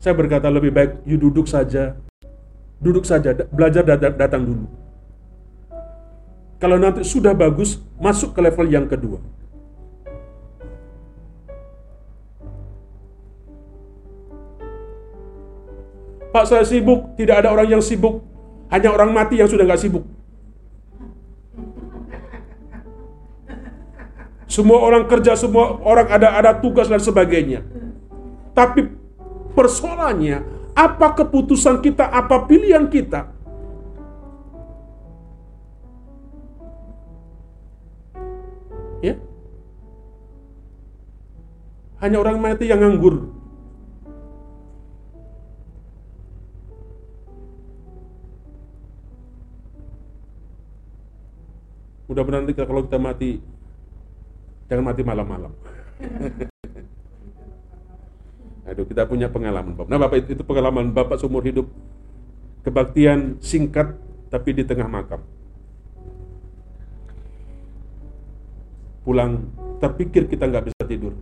Saya 0.00 0.14
berkata 0.14 0.46
lebih 0.48 0.70
baik, 0.70 1.02
you 1.02 1.18
duduk 1.18 1.50
saja, 1.50 1.98
duduk 2.78 3.02
saja, 3.02 3.34
belajar 3.50 3.82
datang 4.14 4.46
dulu. 4.46 4.66
Kalau 6.56 6.80
nanti 6.80 7.04
sudah 7.04 7.36
bagus, 7.36 7.82
masuk 8.00 8.32
ke 8.32 8.40
level 8.40 8.64
yang 8.70 8.88
kedua. 8.88 9.20
Pak 16.32 16.44
saya 16.48 16.64
sibuk, 16.64 17.12
tidak 17.16 17.44
ada 17.44 17.52
orang 17.52 17.68
yang 17.76 17.84
sibuk. 17.84 18.24
Hanya 18.72 18.92
orang 18.92 19.12
mati 19.12 19.40
yang 19.40 19.48
sudah 19.48 19.68
nggak 19.68 19.80
sibuk. 19.80 20.15
Semua 24.56 24.80
orang 24.80 25.04
kerja, 25.04 25.36
semua 25.36 25.76
orang 25.84 26.08
ada 26.08 26.32
ada 26.32 26.56
tugas 26.56 26.88
dan 26.88 26.96
sebagainya. 26.96 27.60
Tapi 28.56 28.88
persoalannya, 29.52 30.40
apa 30.72 31.12
keputusan 31.12 31.84
kita, 31.84 32.08
apa 32.08 32.48
pilihan 32.48 32.88
kita? 32.88 33.36
Ya. 39.04 39.20
Hanya 42.00 42.16
orang 42.16 42.40
mati 42.40 42.72
yang 42.72 42.80
nganggur. 42.80 43.28
Mudah-mudahan 52.08 52.48
kalau 52.56 52.88
kita 52.88 52.96
mati 52.96 53.55
jangan 54.70 54.84
mati 54.92 55.02
malam-malam. 55.02 55.52
Aduh, 58.66 58.82
kita 58.82 59.06
punya 59.06 59.30
pengalaman 59.30 59.78
Bapak. 59.78 59.88
Nah, 59.88 59.98
Bapak 60.02 60.26
itu, 60.26 60.42
pengalaman 60.42 60.90
Bapak 60.90 61.22
seumur 61.22 61.46
hidup 61.46 61.70
kebaktian 62.66 63.38
singkat 63.38 63.94
tapi 64.26 64.50
di 64.50 64.66
tengah 64.66 64.90
makam. 64.90 65.22
Pulang 69.06 69.46
terpikir 69.78 70.26
kita 70.26 70.50
nggak 70.50 70.66
bisa 70.66 70.82
tidur 70.82 71.14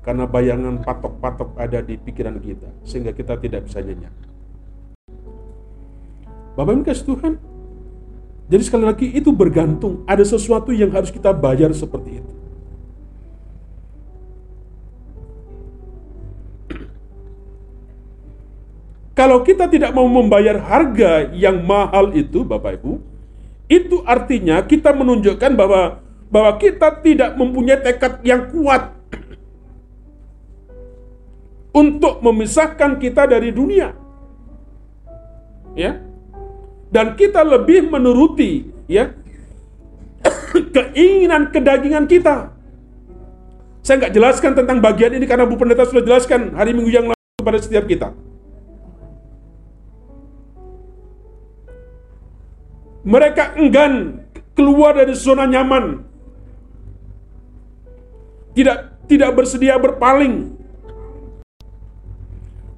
karena 0.00 0.24
bayangan 0.24 0.80
patok-patok 0.80 1.52
ada 1.60 1.84
di 1.84 2.00
pikiran 2.00 2.40
kita 2.40 2.72
sehingga 2.88 3.12
kita 3.12 3.36
tidak 3.36 3.68
bisa 3.68 3.84
nyenyak. 3.84 4.14
Bapak 6.56 6.88
kasih 6.88 7.12
Tuhan, 7.12 7.36
jadi 8.50 8.62
sekali 8.66 8.84
lagi 8.88 9.06
itu 9.12 9.30
bergantung, 9.30 10.02
ada 10.08 10.26
sesuatu 10.26 10.74
yang 10.74 10.90
harus 10.90 11.14
kita 11.14 11.30
bayar 11.30 11.70
seperti 11.70 12.18
itu. 12.18 12.32
Kalau 19.20 19.44
kita 19.44 19.68
tidak 19.68 19.92
mau 19.92 20.08
membayar 20.08 20.56
harga 20.56 21.28
yang 21.36 21.60
mahal 21.60 22.16
itu, 22.16 22.40
Bapak 22.40 22.80
Ibu, 22.80 23.04
itu 23.68 24.00
artinya 24.08 24.64
kita 24.64 24.96
menunjukkan 24.96 25.52
bahwa 25.60 26.00
bahwa 26.32 26.56
kita 26.56 26.88
tidak 27.04 27.36
mempunyai 27.36 27.84
tekad 27.84 28.24
yang 28.24 28.48
kuat 28.48 28.96
untuk 31.84 32.24
memisahkan 32.24 32.96
kita 32.96 33.28
dari 33.28 33.52
dunia. 33.52 33.92
Ya 35.76 36.00
dan 36.88 37.12
kita 37.12 37.44
lebih 37.44 37.92
menuruti 37.92 38.72
ya 38.88 39.12
keinginan 40.76 41.52
kedagingan 41.52 42.08
kita. 42.08 42.56
Saya 43.84 44.00
nggak 44.00 44.16
jelaskan 44.16 44.56
tentang 44.56 44.80
bagian 44.80 45.12
ini 45.12 45.28
karena 45.28 45.44
Bu 45.44 45.60
Pendeta 45.60 45.84
sudah 45.84 46.00
jelaskan 46.00 46.56
hari 46.56 46.72
Minggu 46.72 46.88
yang 46.88 47.06
lalu 47.12 47.36
kepada 47.36 47.60
setiap 47.60 47.84
kita. 47.84 48.16
Mereka 53.00 53.56
enggan 53.56 54.24
keluar 54.52 54.92
dari 54.96 55.16
zona 55.16 55.48
nyaman. 55.48 56.04
Tidak 58.52 59.08
tidak 59.08 59.30
bersedia 59.34 59.80
berpaling 59.80 60.54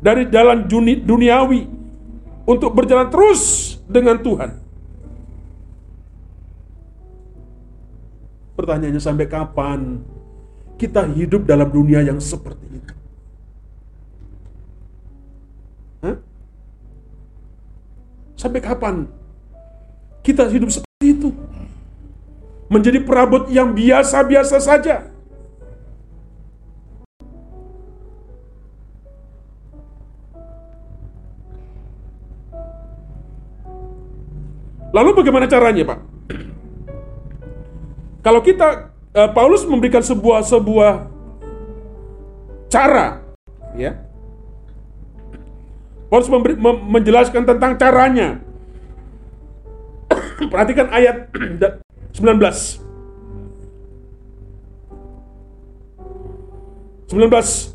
dari 0.03 0.27
jalan 0.31 0.67
duniawi 1.05 1.67
untuk 2.47 2.75
berjalan 2.75 3.07
terus 3.11 3.75
dengan 3.87 4.19
Tuhan. 4.19 4.51
Pertanyaannya 8.59 9.03
sampai 9.03 9.27
kapan 9.27 10.03
kita 10.77 11.07
hidup 11.15 11.47
dalam 11.47 11.71
dunia 11.71 12.03
yang 12.03 12.19
seperti 12.19 12.67
itu? 12.69 12.95
Hah? 16.03 16.17
Sampai 18.35 18.61
kapan 18.61 19.07
kita 20.23 20.47
hidup 20.47 20.71
seperti 20.71 21.07
itu. 21.19 21.35
Menjadi 22.71 23.03
perabot 23.03 23.51
yang 23.51 23.75
biasa-biasa 23.75 24.63
saja. 24.63 25.11
Lalu 34.93 35.11
bagaimana 35.19 35.51
caranya, 35.51 35.83
Pak? 35.89 35.99
Kalau 38.25 38.41
kita 38.45 38.93
eh, 39.17 39.31
Paulus 39.35 39.67
memberikan 39.67 40.05
sebuah 40.05 40.45
sebuah 40.47 40.93
cara, 42.71 43.25
ya. 43.75 43.99
Paulus 46.13 46.29
memberi, 46.29 46.61
mem, 46.61 46.77
menjelaskan 46.93 47.43
tentang 47.49 47.81
caranya 47.81 48.52
Perhatikan 50.51 50.89
ayat 50.91 51.31
19. 52.17 52.83
19 57.13 57.73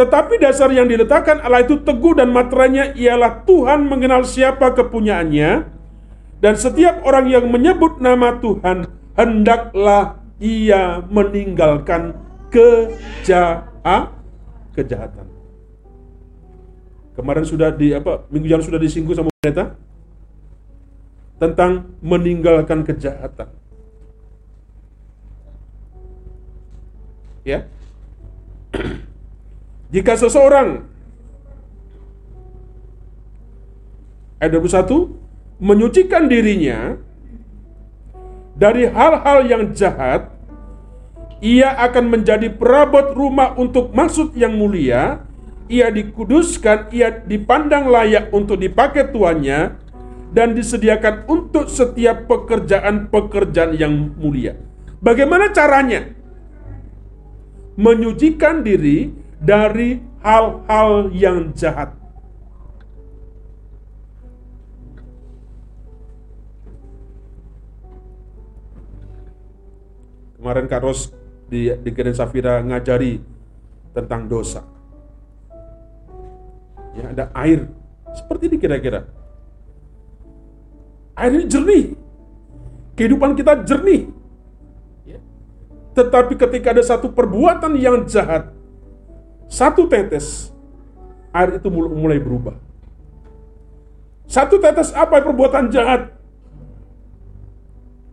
tetapi 0.00 0.40
dasar 0.40 0.72
yang 0.72 0.88
diletakkan 0.88 1.44
Allah 1.44 1.60
itu 1.60 1.76
teguh 1.84 2.16
dan 2.16 2.32
materainya 2.32 2.96
ialah 2.96 3.44
Tuhan 3.44 3.84
mengenal 3.84 4.24
siapa 4.24 4.72
kepunyaannya 4.72 5.68
dan 6.40 6.54
setiap 6.56 7.04
orang 7.04 7.28
yang 7.28 7.52
menyebut 7.52 8.00
nama 8.00 8.40
Tuhan 8.40 8.88
hendaklah 9.12 10.16
ia 10.40 11.04
meninggalkan 11.04 12.16
kejahat 12.48 14.16
kejahatan. 14.72 15.28
Kemarin 17.12 17.44
sudah 17.44 17.68
di 17.76 17.92
apa 17.92 18.24
minggu 18.32 18.48
yang 18.48 18.64
sudah 18.64 18.80
disinggung 18.80 19.12
sama 19.12 19.28
pendeta 19.36 19.76
tentang 21.40 21.96
meninggalkan 22.04 22.84
kejahatan. 22.84 23.48
Ya. 27.40 27.64
Jika 29.94 30.14
seseorang 30.20 30.84
ayat 34.38 34.52
21 34.52 35.16
menyucikan 35.58 36.28
dirinya 36.28 37.00
dari 38.54 38.84
hal-hal 38.84 39.48
yang 39.48 39.62
jahat, 39.72 40.28
ia 41.40 41.72
akan 41.72 42.20
menjadi 42.20 42.52
perabot 42.52 43.16
rumah 43.16 43.56
untuk 43.56 43.96
maksud 43.96 44.36
yang 44.36 44.52
mulia, 44.52 45.24
ia 45.72 45.88
dikuduskan, 45.88 46.92
ia 46.92 47.08
dipandang 47.24 47.88
layak 47.88 48.28
untuk 48.28 48.60
dipakai 48.60 49.08
tuannya, 49.08 49.80
dan 50.30 50.54
disediakan 50.54 51.26
untuk 51.26 51.66
setiap 51.66 52.30
pekerjaan-pekerjaan 52.30 53.74
yang 53.74 54.14
mulia. 54.14 54.54
Bagaimana 55.02 55.50
caranya? 55.50 56.06
Menyucikan 57.74 58.62
diri 58.62 59.10
dari 59.40 59.98
hal-hal 60.20 61.10
yang 61.16 61.50
jahat. 61.56 61.96
Kemarin 70.40 70.66
Kak 70.72 70.80
Ros 70.80 71.12
di, 71.52 71.68
di 71.68 71.90
Keren 71.92 72.16
Safira 72.16 72.64
ngajari 72.64 73.20
tentang 73.92 74.24
dosa. 74.24 74.64
Ya, 76.96 77.12
ada 77.12 77.28
air. 77.36 77.68
Seperti 78.16 78.48
ini 78.48 78.56
kira-kira. 78.56 79.19
Air 81.20 81.36
ini 81.36 81.44
jernih. 81.52 81.84
Kehidupan 82.96 83.36
kita 83.36 83.60
jernih. 83.68 84.08
Ya. 85.04 85.20
Tetapi 85.92 86.32
ketika 86.40 86.72
ada 86.72 86.80
satu 86.80 87.12
perbuatan 87.12 87.76
yang 87.76 88.08
jahat, 88.08 88.48
satu 89.52 89.84
tetes, 89.84 90.48
air 91.36 91.60
itu 91.60 91.68
mulai 91.68 92.16
berubah. 92.16 92.56
Satu 94.24 94.56
tetes 94.62 94.96
apa 94.96 95.20
perbuatan 95.20 95.68
jahat? 95.68 96.16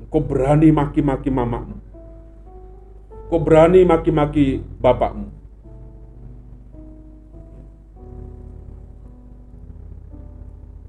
Kau 0.07 0.23
berani 0.23 0.71
maki-maki 0.71 1.31
mamamu. 1.31 1.79
Kau 3.27 3.39
berani 3.43 3.83
maki-maki 3.83 4.63
bapakmu. 4.79 5.31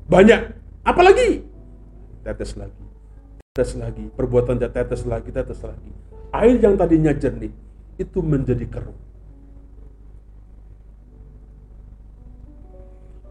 Banyak. 0.09 0.41
Apalagi? 0.87 1.48
Tetes 2.29 2.53
lagi. 2.61 2.85
Tetes 3.57 3.73
lagi. 3.81 4.05
Perbuatan 4.13 4.61
tetes 4.61 5.09
lagi, 5.09 5.33
tetes 5.33 5.65
lagi. 5.65 5.93
Air 6.37 6.61
yang 6.61 6.77
tadinya 6.77 7.17
jernih, 7.17 7.57
itu 7.97 8.21
menjadi 8.21 8.69
keruh. 8.69 9.09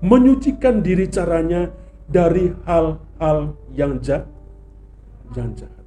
menyucikan 0.02 0.86
diri 0.86 1.10
caranya 1.10 1.72
dari 2.06 2.54
hal-hal 2.66 3.58
yang 3.74 3.98
jahat. 4.02 4.28
Yang 5.36 5.66
jahat. 5.66 5.84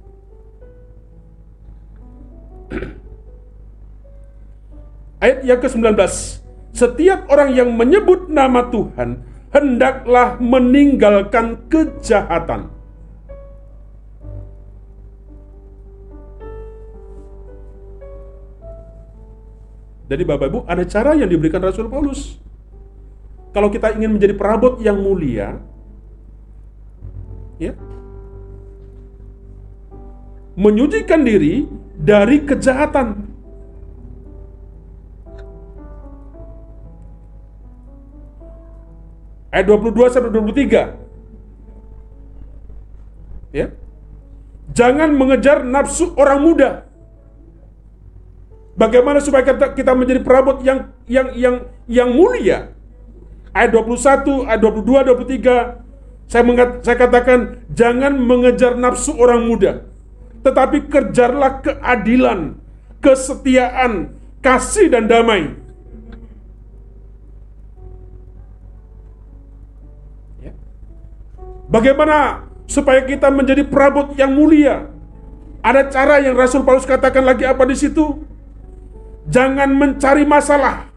Ayat 5.23 5.39
yang 5.45 5.59
ke-19. 5.61 5.97
Setiap 6.71 7.27
orang 7.29 7.51
yang 7.51 7.69
menyebut 7.75 8.31
nama 8.31 8.63
Tuhan 8.71 9.21
hendaklah 9.51 10.39
meninggalkan 10.39 11.67
kejahatan. 11.67 12.71
Jadi 20.11 20.27
Bapak 20.27 20.51
Ibu 20.51 20.59
ada 20.67 20.83
cara 20.83 21.15
yang 21.15 21.31
diberikan 21.31 21.63
Rasul 21.63 21.87
Paulus 21.87 22.35
kalau 23.55 23.71
kita 23.71 23.95
ingin 23.95 24.15
menjadi 24.15 24.35
perabot 24.35 24.79
yang 24.79 24.99
mulia, 24.99 25.59
ya, 27.59 27.75
menyucikan 30.55 31.23
diri 31.23 31.67
dari 31.99 32.47
kejahatan. 32.47 33.27
Ayat 39.51 39.67
22 39.67 40.11
sampai 40.15 40.31
23. 40.31 40.95
Ya. 43.51 43.67
Jangan 44.71 45.11
mengejar 45.11 45.67
nafsu 45.67 46.15
orang 46.15 46.39
muda. 46.39 46.87
Bagaimana 48.71 49.19
supaya 49.19 49.43
kita, 49.43 49.91
menjadi 49.91 50.23
perabot 50.23 50.63
yang 50.63 50.95
yang 51.05 51.27
yang 51.35 51.55
yang 51.85 52.09
mulia? 52.11 52.71
ayat 53.51 53.71
21, 53.75 54.47
ayat 54.47 54.61
22, 54.63 55.83
23 55.83 56.31
saya, 56.31 56.43
mengat, 56.47 56.69
saya 56.87 56.95
katakan 56.95 57.39
jangan 57.75 58.15
mengejar 58.15 58.79
nafsu 58.79 59.11
orang 59.19 59.43
muda 59.43 59.83
tetapi 60.41 60.89
kerjarlah 60.89 61.61
keadilan, 61.61 62.57
kesetiaan, 62.97 64.17
kasih 64.41 64.89
dan 64.89 65.05
damai. 65.05 65.53
Ya. 70.41 70.57
Bagaimana 71.69 72.49
supaya 72.65 73.05
kita 73.05 73.29
menjadi 73.29 73.61
perabot 73.69 74.17
yang 74.17 74.33
mulia? 74.33 74.89
Ada 75.61 75.93
cara 75.93 76.17
yang 76.25 76.33
Rasul 76.33 76.65
Paulus 76.65 76.89
katakan 76.89 77.21
lagi 77.21 77.45
apa 77.45 77.61
di 77.69 77.77
situ? 77.77 78.30
Jangan 79.29 79.69
mencari 79.77 80.25
masalah, 80.25 80.91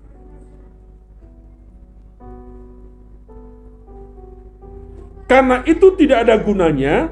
Karena 5.35 5.67
itu 5.67 5.91
tidak 5.99 6.29
ada 6.29 6.39
gunanya 6.39 7.11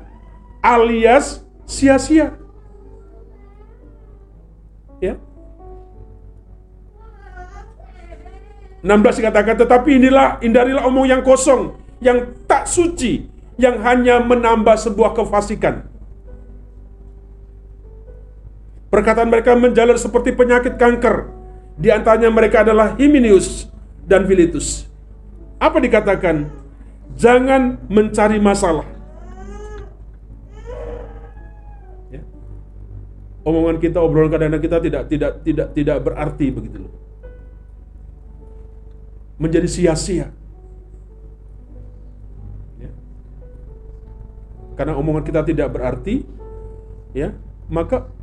alias 0.63 1.43
sia-sia. 1.67 2.39
Ya. 5.03 5.19
16 8.87 9.19
dikatakan 9.19 9.59
tetapi 9.59 9.99
inilah 9.99 10.39
hindarilah 10.39 10.87
omong 10.87 11.11
yang 11.11 11.23
kosong 11.23 11.79
yang 12.03 12.35
tak 12.51 12.67
suci 12.67 13.27
yang 13.59 13.83
hanya 13.83 14.23
menambah 14.23 14.75
sebuah 14.79 15.15
kefasikan. 15.19 15.92
Perkataan 18.93 19.33
mereka 19.33 19.57
menjalar 19.57 19.97
seperti 19.97 20.37
penyakit 20.37 20.77
kanker. 20.77 21.33
Di 21.81 21.89
antaranya 21.89 22.29
mereka 22.29 22.61
adalah 22.61 22.93
Himinius 23.01 23.73
dan 24.05 24.29
Filitus. 24.29 24.85
Apa 25.57 25.81
dikatakan? 25.81 26.53
Jangan 27.17 27.81
mencari 27.89 28.37
masalah. 28.37 28.85
Ya. 32.13 32.21
Omongan 33.49 33.81
kita, 33.81 33.97
obrolan 33.97 34.29
kadang-kadang 34.29 34.61
kita 34.61 34.77
tidak 34.85 35.03
tidak 35.09 35.33
tidak 35.41 35.69
tidak 35.73 35.99
berarti 36.05 36.47
begitu 36.53 36.85
loh. 36.85 36.93
Menjadi 39.41 39.73
sia-sia. 39.73 40.29
Ya. 42.77 42.93
Karena 44.77 45.01
omongan 45.01 45.25
kita 45.25 45.41
tidak 45.49 45.73
berarti, 45.73 46.29
ya, 47.17 47.33
maka 47.73 48.21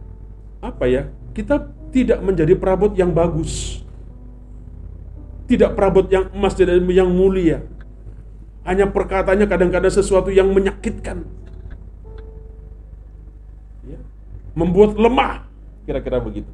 apa 0.60 0.86
ya? 0.88 1.08
Kita 1.36 1.68
tidak 1.90 2.20
menjadi 2.22 2.54
perabot 2.56 2.92
yang 2.94 3.12
bagus. 3.16 3.84
Tidak 5.50 5.74
perabot 5.74 6.06
yang 6.12 6.30
emas 6.30 6.54
dan 6.54 6.86
yang 6.86 7.10
mulia 7.10 7.66
hanya 8.70 8.86
perkataannya 8.86 9.50
kadang-kadang 9.50 9.90
sesuatu 9.90 10.30
yang 10.30 10.54
menyakitkan. 10.54 11.26
membuat 14.58 15.00
lemah. 15.00 15.48
Kira-kira 15.88 16.20
begitu. 16.20 16.52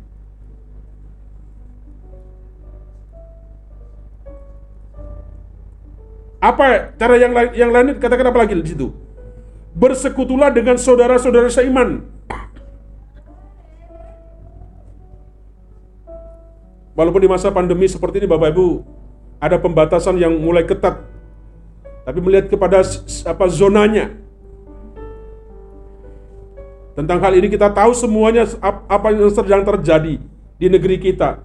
Apa 6.37 6.93
cara 6.93 7.17
yang 7.17 7.33
lain 7.33 7.51
yang 7.57 7.71
lain 7.73 7.97
katakan 7.97 8.29
apa 8.29 8.45
lagi 8.45 8.53
di 8.53 8.69
situ? 8.69 8.93
Bersekutulah 9.73 10.53
dengan 10.53 10.77
saudara-saudara 10.77 11.49
seiman. 11.49 12.05
Walaupun 16.95 17.21
di 17.21 17.29
masa 17.29 17.51
pandemi 17.51 17.91
seperti 17.91 18.23
ini 18.23 18.27
Bapak 18.27 18.55
Ibu 18.55 18.67
ada 19.43 19.59
pembatasan 19.59 20.15
yang 20.15 20.31
mulai 20.39 20.63
ketat. 20.63 21.03
Tapi 22.07 22.19
melihat 22.23 22.47
kepada 22.47 22.79
apa 23.27 23.45
zonanya. 23.51 24.15
Tentang 26.95 27.19
hal 27.19 27.35
ini 27.35 27.51
kita 27.51 27.67
tahu 27.67 27.91
semuanya 27.91 28.47
apa 28.63 29.11
yang 29.11 29.27
sedang 29.27 29.67
terjadi 29.67 30.15
di 30.55 30.67
negeri 30.71 30.95
kita, 30.95 31.43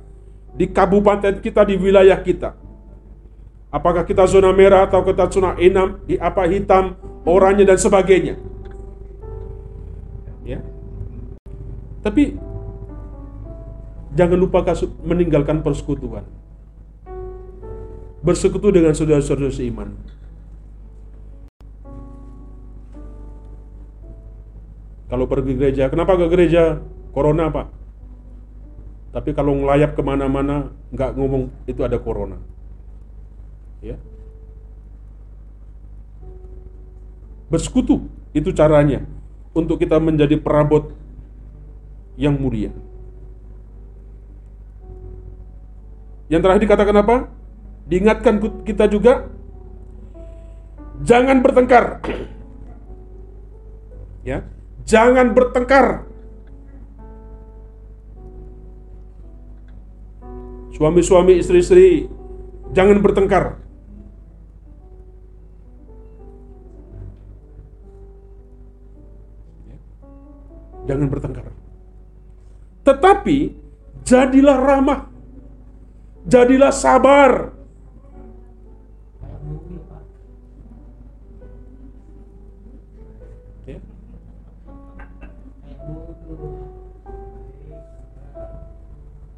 di 0.55 0.71
kabupaten 0.71 1.43
kita, 1.43 1.67
di 1.67 1.75
wilayah 1.75 2.15
kita. 2.23 2.55
Apakah 3.75 4.07
kita 4.07 4.31
zona 4.31 4.55
merah 4.55 4.87
atau 4.87 5.03
kita 5.03 5.27
zona 5.27 5.59
enam, 5.59 5.99
di 6.07 6.15
apa 6.23 6.47
hitam, 6.47 6.95
oranye 7.27 7.67
dan 7.67 7.79
sebagainya. 7.79 8.39
Ya. 10.47 10.63
Tapi 12.03 12.39
jangan 14.15 14.39
lupa 14.39 14.65
meninggalkan 15.07 15.63
persekutuan. 15.63 16.27
Bersekutu 18.21 18.69
dengan 18.69 18.93
saudara-saudara 18.93 19.49
seiman. 19.49 19.97
Kalau 25.11 25.27
pergi 25.27 25.59
gereja, 25.59 25.91
kenapa 25.91 26.15
ke 26.15 26.31
gereja? 26.31 26.79
Corona 27.11 27.51
pak. 27.51 27.67
Tapi 29.11 29.35
kalau 29.35 29.59
ngelayap 29.59 29.99
ke 29.99 30.03
mana-mana, 30.07 30.71
nggak 30.95 31.19
ngomong 31.19 31.51
itu 31.67 31.83
ada 31.83 31.99
corona. 31.99 32.39
Ya. 33.83 33.99
Bersekutu 37.51 38.07
itu 38.31 38.55
caranya 38.55 39.03
untuk 39.51 39.83
kita 39.83 39.99
menjadi 39.99 40.39
perabot 40.39 40.95
yang 42.15 42.39
mulia. 42.39 42.71
Yang 46.31 46.41
terakhir 46.47 46.63
dikatakan 46.63 46.97
apa? 47.03 47.17
Diingatkan 47.91 48.35
kita 48.63 48.87
juga 48.87 49.27
jangan 51.03 51.43
bertengkar. 51.43 51.99
ya, 54.31 54.47
jangan 54.87 55.35
bertengkar. 55.35 56.07
Suami-suami, 60.71 61.37
istri-istri, 61.37 62.09
jangan 62.73 63.05
bertengkar. 63.05 63.61
jangan 70.91 71.07
bertengkar. 71.07 71.47
Tetapi 72.83 73.39
jadilah 74.03 74.59
ramah. 74.59 75.01
Jadilah 76.29 76.73
sabar. 76.73 77.61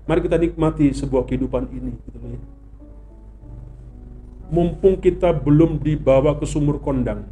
Mari 0.03 0.21
kita 0.29 0.37
nikmati 0.37 0.91
sebuah 0.93 1.25
kehidupan 1.25 1.71
ini. 1.73 1.95
Gitu 1.95 2.19
ya. 2.21 2.41
Mumpung 4.53 5.01
kita 5.01 5.33
belum 5.33 5.81
dibawa 5.81 6.37
ke 6.37 6.45
sumur 6.45 6.83
kondang. 6.83 7.25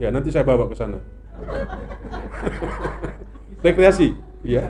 Ya, 0.00 0.08
nanti 0.08 0.32
saya 0.32 0.48
bawa 0.48 0.64
ke 0.64 0.76
sana. 0.78 0.96
Rekreasi, 3.66 4.16
ya. 4.44 4.64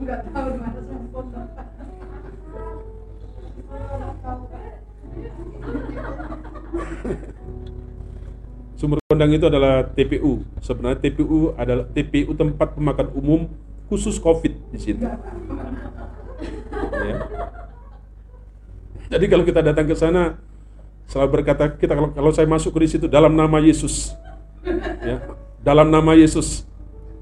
Enggak 0.00 0.20
tahu 0.32 0.48
di 0.50 0.58
mana 0.58 0.80
Sumber 8.80 8.96
kondang 9.12 9.28
itu 9.36 9.44
adalah 9.44 9.84
TPU. 9.92 10.40
Sebenarnya 10.64 11.04
TPU 11.04 11.52
adalah 11.52 11.84
TPU 11.92 12.32
tempat 12.32 12.72
pemakan 12.72 13.12
umum 13.12 13.44
khusus 13.92 14.16
COVID 14.16 14.72
di 14.72 14.78
situ. 14.80 15.04
Ya. 15.04 15.20
Jadi 19.10 19.24
kalau 19.28 19.44
kita 19.44 19.60
datang 19.60 19.84
ke 19.84 19.92
sana, 19.92 20.40
selalu 21.10 21.28
berkata 21.28 21.68
kita 21.76 21.92
kalau, 21.92 22.08
kalau 22.14 22.32
saya 22.32 22.48
masuk 22.48 22.72
ke 22.72 22.88
situ 22.88 23.04
dalam 23.04 23.36
nama 23.36 23.60
Yesus, 23.60 24.16
ya, 25.04 25.28
dalam 25.60 25.92
nama 25.92 26.16
Yesus, 26.16 26.64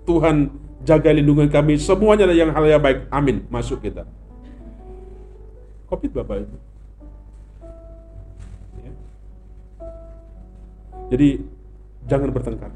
Tuhan 0.09 0.49
jaga 0.89 1.13
lindungan 1.13 1.53
kami, 1.53 1.77
semuanya 1.77 2.25
yang 2.33 2.49
hal 2.49 2.65
yang 2.65 2.81
baik, 2.81 3.05
amin, 3.13 3.45
masuk 3.53 3.85
kita. 3.85 4.09
Covid 5.93 6.11
Bapak 6.17 6.49
itu. 6.49 6.57
Ya. 8.81 8.93
Jadi 11.13 11.29
jangan 12.09 12.29
bertengkar 12.33 12.73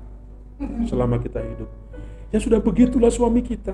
selama 0.84 1.16
kita 1.24 1.40
hidup. 1.40 1.68
Ya 2.32 2.38
sudah 2.40 2.60
begitulah 2.60 3.08
suami 3.08 3.40
kita, 3.40 3.72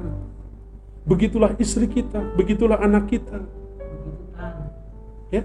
begitulah 1.02 1.54
istri 1.58 1.90
kita, 1.90 2.22
begitulah 2.38 2.78
anak 2.78 3.10
kita. 3.10 3.42
Ya, 5.28 5.44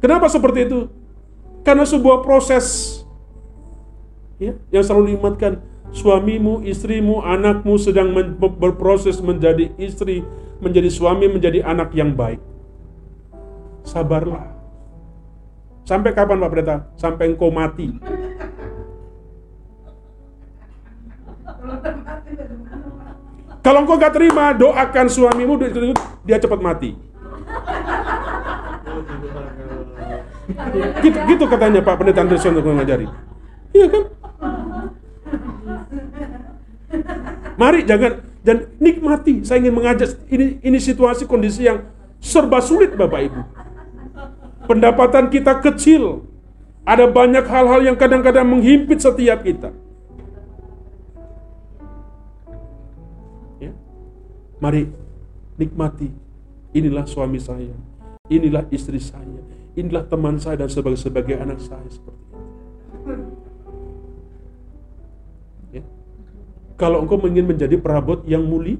Kenapa 0.00 0.28
seperti 0.28 0.68
itu? 0.68 0.80
Karena 1.64 1.82
sebuah 1.82 2.22
proses 2.22 3.00
ya, 4.38 4.54
yang 4.70 4.84
selalu 4.84 5.16
diingatkan 5.16 5.58
suamimu, 5.96 6.60
istrimu, 6.68 7.24
anakmu 7.24 7.80
sedang 7.80 8.12
men 8.12 8.36
berproses 8.36 9.16
menjadi 9.24 9.72
istri, 9.80 10.20
menjadi 10.60 10.92
suami, 10.92 11.32
menjadi 11.32 11.64
anak 11.64 11.96
yang 11.96 12.12
baik. 12.12 12.38
Sabarlah. 13.88 14.52
Sampai 15.88 16.12
kapan 16.12 16.42
Pak 16.42 16.50
Pendeta? 16.52 16.76
Sampai 17.00 17.32
engkau 17.32 17.48
mati. 17.48 17.96
Kalau 23.64 23.82
engkau 23.82 23.98
gak 23.98 24.14
terima, 24.14 24.52
doakan 24.52 25.06
suamimu 25.08 25.54
dia 26.26 26.38
cepat 26.38 26.60
mati. 26.60 26.92
gitu, 31.02 31.18
gitu 31.26 31.44
katanya 31.50 31.80
Pak 31.82 31.96
Pendeta 31.98 32.22
Anderson 32.22 32.58
untuk 32.58 32.74
mengajari. 32.74 33.06
Iya 33.74 33.86
kan? 33.90 34.02
Mari 37.56 37.88
jangan 37.88 38.20
dan 38.44 38.70
nikmati. 38.78 39.42
Saya 39.42 39.64
ingin 39.64 39.74
mengajak 39.74 40.16
ini 40.28 40.60
ini 40.60 40.78
situasi 40.78 41.24
kondisi 41.24 41.64
yang 41.66 41.84
serba 42.20 42.60
sulit 42.60 42.94
Bapak 42.94 43.20
Ibu. 43.26 43.40
Pendapatan 44.68 45.32
kita 45.32 45.60
kecil. 45.60 46.24
Ada 46.86 47.10
banyak 47.10 47.42
hal-hal 47.50 47.82
yang 47.82 47.98
kadang-kadang 47.98 48.46
menghimpit 48.46 49.02
setiap 49.02 49.42
kita. 49.42 49.74
Ya. 53.58 53.74
Mari 54.62 54.86
nikmati. 55.58 56.14
Inilah 56.70 57.02
suami 57.10 57.42
saya. 57.42 57.74
Inilah 58.30 58.70
istri 58.70 59.02
saya 59.02 59.42
inilah 59.76 60.08
teman 60.08 60.40
saya 60.40 60.64
dan 60.64 60.72
sebagai 60.72 60.96
sebagai 60.96 61.36
anak 61.36 61.60
saya 61.60 61.84
seperti 61.92 62.16
itu. 62.16 62.35
Kalau 66.76 67.00
engkau 67.00 67.16
ingin 67.24 67.48
menjadi 67.48 67.80
perabot 67.80 68.20
yang 68.28 68.44
mulia, 68.44 68.76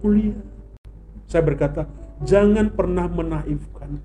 mulia. 0.00 0.32
Saya 1.28 1.44
berkata, 1.44 1.84
jangan 2.24 2.72
pernah 2.72 3.06
menaifkan. 3.06 4.00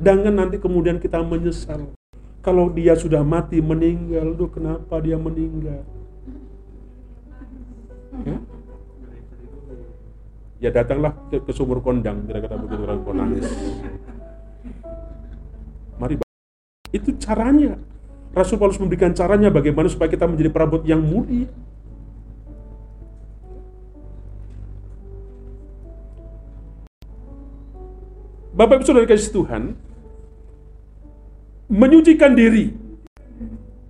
Jangan 0.00 0.32
nanti 0.32 0.56
kemudian 0.56 0.96
kita 0.98 1.20
menyesal. 1.20 1.92
Kalau 2.40 2.72
dia 2.72 2.96
sudah 2.96 3.20
mati, 3.20 3.60
meninggal, 3.60 4.32
tuh 4.36 4.48
kenapa 4.52 5.00
dia 5.04 5.20
meninggal? 5.20 5.84
Ya, 8.24 8.36
ya 10.64 10.70
datanglah 10.70 11.12
ke, 11.28 11.44
ke 11.44 11.52
sumur 11.52 11.82
kondang, 11.84 12.24
kira-kira 12.24 12.56
begitu 12.56 12.82
orang 12.84 13.00
nangis. 13.16 13.48
Mari 16.00 16.14
itu 16.94 17.10
caranya. 17.20 17.76
Rasul 18.34 18.58
Paulus 18.58 18.78
memberikan 18.78 19.14
caranya 19.14 19.50
bagaimana 19.50 19.86
supaya 19.90 20.10
kita 20.10 20.26
menjadi 20.26 20.50
perabot 20.50 20.82
yang 20.86 21.02
mulia. 21.02 21.46
Bapak 28.54 28.80
Ibu 28.80 28.84
Saudara 28.86 29.10
kasih 29.10 29.34
Tuhan, 29.34 29.74
menyucikan 31.66 32.38
diri. 32.38 32.70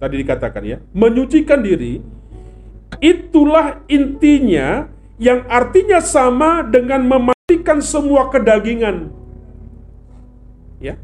Tadi 0.01 0.15
dikatakan 0.25 0.63
ya, 0.65 0.79
menyucikan 0.97 1.61
diri 1.61 2.01
itulah 3.05 3.85
intinya 3.93 4.89
yang 5.21 5.45
artinya 5.53 6.01
sama 6.01 6.65
dengan 6.65 7.05
mematikan 7.05 7.85
semua 7.85 8.33
kedagingan. 8.33 9.13
Ya. 10.81 10.97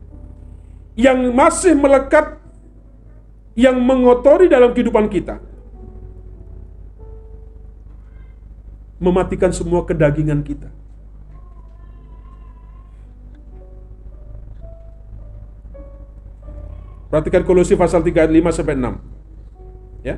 Yang 0.97 1.19
masih 1.33 1.73
melekat 1.77 2.41
yang 3.57 3.77
mengotori 3.77 4.49
dalam 4.49 4.73
kehidupan 4.73 5.13
kita. 5.13 5.37
Mematikan 9.01 9.53
semua 9.53 9.85
kedagingan 9.85 10.45
kita. 10.45 10.80
Perhatikan 17.11 17.43
Kolose 17.43 17.75
pasal 17.75 18.07
3 18.07 18.23
ayat 18.23 18.33
5 18.33 18.55
sampai 18.55 18.75
6. 18.79 20.07
Ya. 20.07 20.17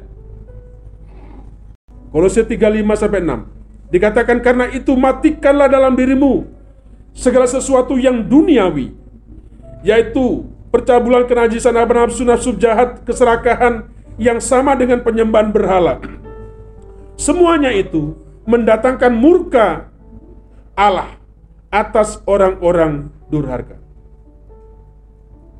Kolose 2.12 2.44
3 2.44 2.52
5 2.52 3.00
sampai 3.00 3.24
6. 3.24 3.48
Dikatakan 3.88 4.38
karena 4.44 4.68
itu 4.68 4.92
matikanlah 4.92 5.72
dalam 5.72 5.96
dirimu 5.96 6.44
segala 7.12 7.48
sesuatu 7.48 7.96
yang 7.96 8.24
duniawi 8.24 8.92
yaitu 9.84 10.48
percabulan 10.72 11.28
kenajisan 11.28 11.76
apa 11.76 11.92
nafsu 11.92 12.24
nafsu 12.24 12.56
jahat 12.56 13.04
keserakahan 13.04 13.88
yang 14.16 14.40
sama 14.40 14.72
dengan 14.76 15.00
penyembahan 15.04 15.52
berhala. 15.52 16.00
Semuanya 17.20 17.72
itu 17.72 18.16
mendatangkan 18.48 19.12
murka 19.12 19.92
Allah 20.72 21.20
atas 21.68 22.20
orang-orang 22.24 23.12
durhaka. 23.28 23.76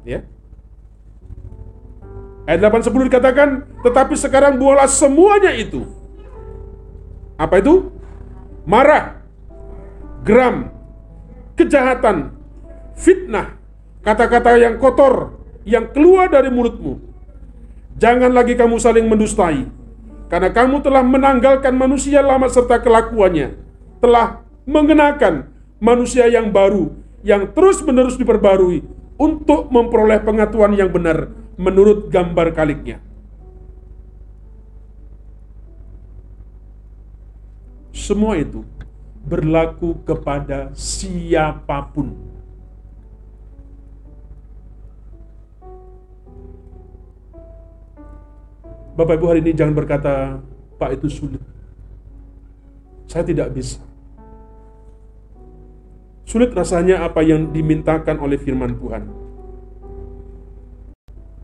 Ya. 0.05 0.25
Ayat 2.53 2.69
8 2.69 2.93
10 2.93 3.09
dikatakan, 3.09 3.49
tetapi 3.81 4.13
sekarang 4.13 4.61
buahlah 4.61 4.85
semuanya 4.85 5.57
itu. 5.57 5.89
Apa 7.41 7.65
itu? 7.65 7.89
Marah, 8.69 9.25
geram, 10.21 10.69
kejahatan, 11.57 12.37
fitnah, 12.93 13.57
kata-kata 14.05 14.61
yang 14.61 14.77
kotor 14.77 15.33
yang 15.65 15.89
keluar 15.97 16.29
dari 16.29 16.53
mulutmu. 16.53 17.01
Jangan 17.97 18.37
lagi 18.37 18.53
kamu 18.53 18.77
saling 18.77 19.09
mendustai, 19.09 19.65
karena 20.29 20.53
kamu 20.53 20.85
telah 20.85 21.01
menanggalkan 21.01 21.73
manusia 21.73 22.21
lama 22.21 22.53
serta 22.53 22.85
kelakuannya, 22.85 23.57
telah 24.05 24.45
mengenakan 24.69 25.49
manusia 25.81 26.29
yang 26.29 26.53
baru, 26.53 26.93
yang 27.25 27.49
terus-menerus 27.49 28.21
diperbarui 28.21 28.85
untuk 29.23 29.71
memperoleh 29.71 30.19
pengetahuan 30.27 30.75
yang 30.75 30.91
benar 30.91 31.31
menurut 31.55 32.11
gambar 32.11 32.51
kaliknya. 32.51 32.99
Semua 37.95 38.35
itu 38.35 38.67
berlaku 39.23 40.03
kepada 40.03 40.75
siapa 40.75 41.87
pun. 41.95 42.19
Bapak 48.99 49.17
Ibu 49.17 49.27
hari 49.31 49.41
ini 49.41 49.55
jangan 49.55 49.73
berkata, 49.79 50.43
Pak 50.77 50.99
itu 50.99 51.07
sulit. 51.07 51.41
Saya 53.07 53.23
tidak 53.23 53.55
bisa. 53.55 53.92
Sulit 56.23 56.55
rasanya 56.55 57.03
apa 57.03 57.21
yang 57.21 57.51
dimintakan 57.51 58.23
oleh 58.23 58.39
firman 58.39 58.79
Tuhan. 58.79 59.05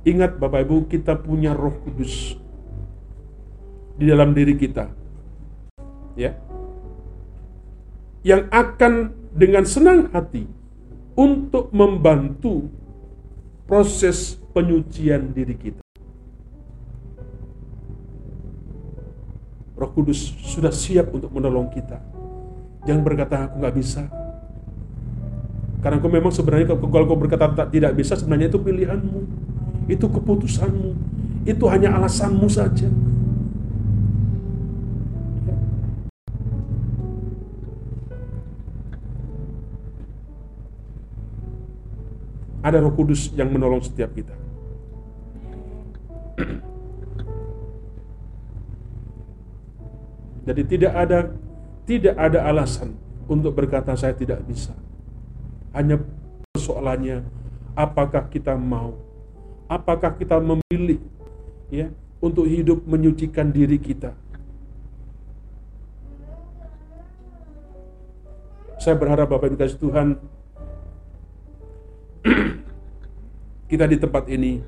Ingat 0.07 0.39
Bapak 0.39 0.65
Ibu, 0.65 0.89
kita 0.89 1.19
punya 1.19 1.53
Roh 1.53 1.75
Kudus 1.85 2.39
di 3.99 4.07
dalam 4.07 4.33
diri 4.33 4.55
kita. 4.55 4.87
Ya. 6.15 6.39
Yang 8.23 8.43
akan 8.49 8.93
dengan 9.35 9.65
senang 9.67 10.09
hati 10.15 10.47
untuk 11.19 11.75
membantu 11.75 12.71
proses 13.67 14.39
penyucian 14.55 15.35
diri 15.35 15.55
kita. 15.59 15.83
Roh 19.79 19.91
Kudus 19.95 20.35
sudah 20.47 20.75
siap 20.75 21.15
untuk 21.15 21.31
menolong 21.31 21.71
kita. 21.71 22.03
Jangan 22.87 23.03
berkata 23.03 23.47
aku 23.47 23.63
nggak 23.63 23.77
bisa. 23.77 24.07
Karena 25.79 26.03
kau 26.03 26.11
memang 26.11 26.35
sebenarnya 26.35 26.75
kalau 26.75 27.07
kau 27.07 27.19
berkata 27.19 27.47
tidak 27.71 27.95
bisa 27.95 28.19
sebenarnya 28.19 28.51
itu 28.51 28.59
pilihanmu 28.59 29.49
itu 29.89 30.05
keputusanmu, 30.05 30.93
itu 31.49 31.65
hanya 31.73 31.97
alasanmu 31.97 32.45
saja. 32.53 32.87
Ada 42.61 42.85
Roh 42.85 42.93
Kudus 42.93 43.33
yang 43.33 43.49
menolong 43.49 43.81
setiap 43.81 44.13
kita. 44.13 44.37
Jadi 50.45 50.63
tidak 50.69 50.93
ada 50.93 51.19
tidak 51.89 52.17
ada 52.17 52.45
alasan 52.45 52.93
untuk 53.25 53.57
berkata 53.57 53.97
saya 53.97 54.13
tidak 54.13 54.45
bisa. 54.45 54.77
Hanya 55.77 56.01
persoalannya 56.53 57.23
apakah 57.79 58.27
kita 58.33 58.57
mau 58.59 59.09
apakah 59.69 60.17
kita 60.17 60.41
memilih 60.41 60.99
ya 61.69 61.93
untuk 62.19 62.49
hidup 62.49 62.83
menyucikan 62.89 63.53
diri 63.53 63.79
kita. 63.79 64.17
Saya 68.81 68.97
berharap 68.97 69.29
Bapak 69.29 69.53
Ibu 69.53 69.59
kasih 69.61 69.79
Tuhan 69.79 70.17
kita 73.71 73.85
di 73.85 73.97
tempat 74.01 74.25
ini 74.33 74.63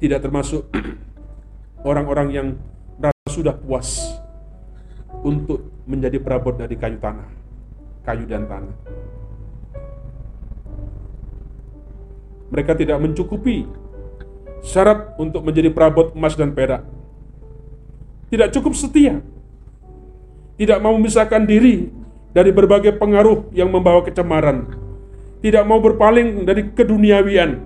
tidak 0.00 0.24
termasuk 0.24 0.66
orang-orang 1.90 2.28
yang 2.32 2.48
sudah 3.32 3.56
puas 3.56 4.20
untuk 5.24 5.72
menjadi 5.88 6.20
perabot 6.20 6.52
dari 6.52 6.76
kayu 6.76 7.00
tanah, 7.00 7.24
kayu 8.02 8.26
dan 8.26 8.46
tanah. 8.50 8.74
mereka 12.52 12.76
tidak 12.76 13.00
mencukupi 13.00 13.64
syarat 14.60 15.16
untuk 15.16 15.40
menjadi 15.40 15.72
perabot 15.72 16.12
emas 16.12 16.36
dan 16.36 16.52
perak. 16.52 16.84
Tidak 18.28 18.52
cukup 18.52 18.76
setia. 18.76 19.24
Tidak 20.60 20.78
mau 20.84 20.92
memisahkan 21.00 21.48
diri 21.48 21.88
dari 22.36 22.52
berbagai 22.52 23.00
pengaruh 23.00 23.48
yang 23.56 23.72
membawa 23.72 24.04
kecemaran. 24.04 24.68
Tidak 25.40 25.64
mau 25.64 25.82
berpaling 25.82 26.46
dari 26.46 26.70
keduniawian, 26.70 27.58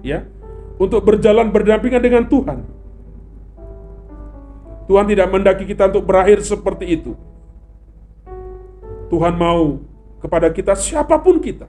ya, 0.00 0.24
untuk 0.80 1.04
berjalan 1.04 1.52
berdampingan 1.52 2.00
dengan 2.00 2.24
Tuhan. 2.24 2.64
Tuhan 4.88 5.06
tidak 5.12 5.28
mendaki 5.28 5.68
kita 5.68 5.92
untuk 5.92 6.08
berakhir 6.08 6.40
seperti 6.40 6.96
itu. 6.96 7.12
Tuhan 9.08 9.34
mau 9.36 9.80
kepada 10.20 10.52
kita 10.52 10.76
siapa 10.76 11.16
pun 11.20 11.40
kita 11.40 11.68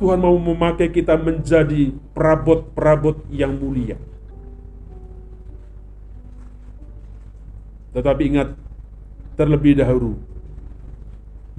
Tuhan 0.00 0.16
mau 0.16 0.32
memakai 0.40 0.88
kita 0.88 1.12
menjadi 1.20 1.92
perabot-perabot 2.16 3.20
yang 3.28 3.52
mulia. 3.52 4.00
Tetapi 7.92 8.22
ingat, 8.32 8.56
terlebih 9.36 9.76
dahulu 9.76 10.16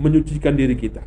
menyucikan 0.02 0.58
diri 0.58 0.74
kita. 0.74 1.06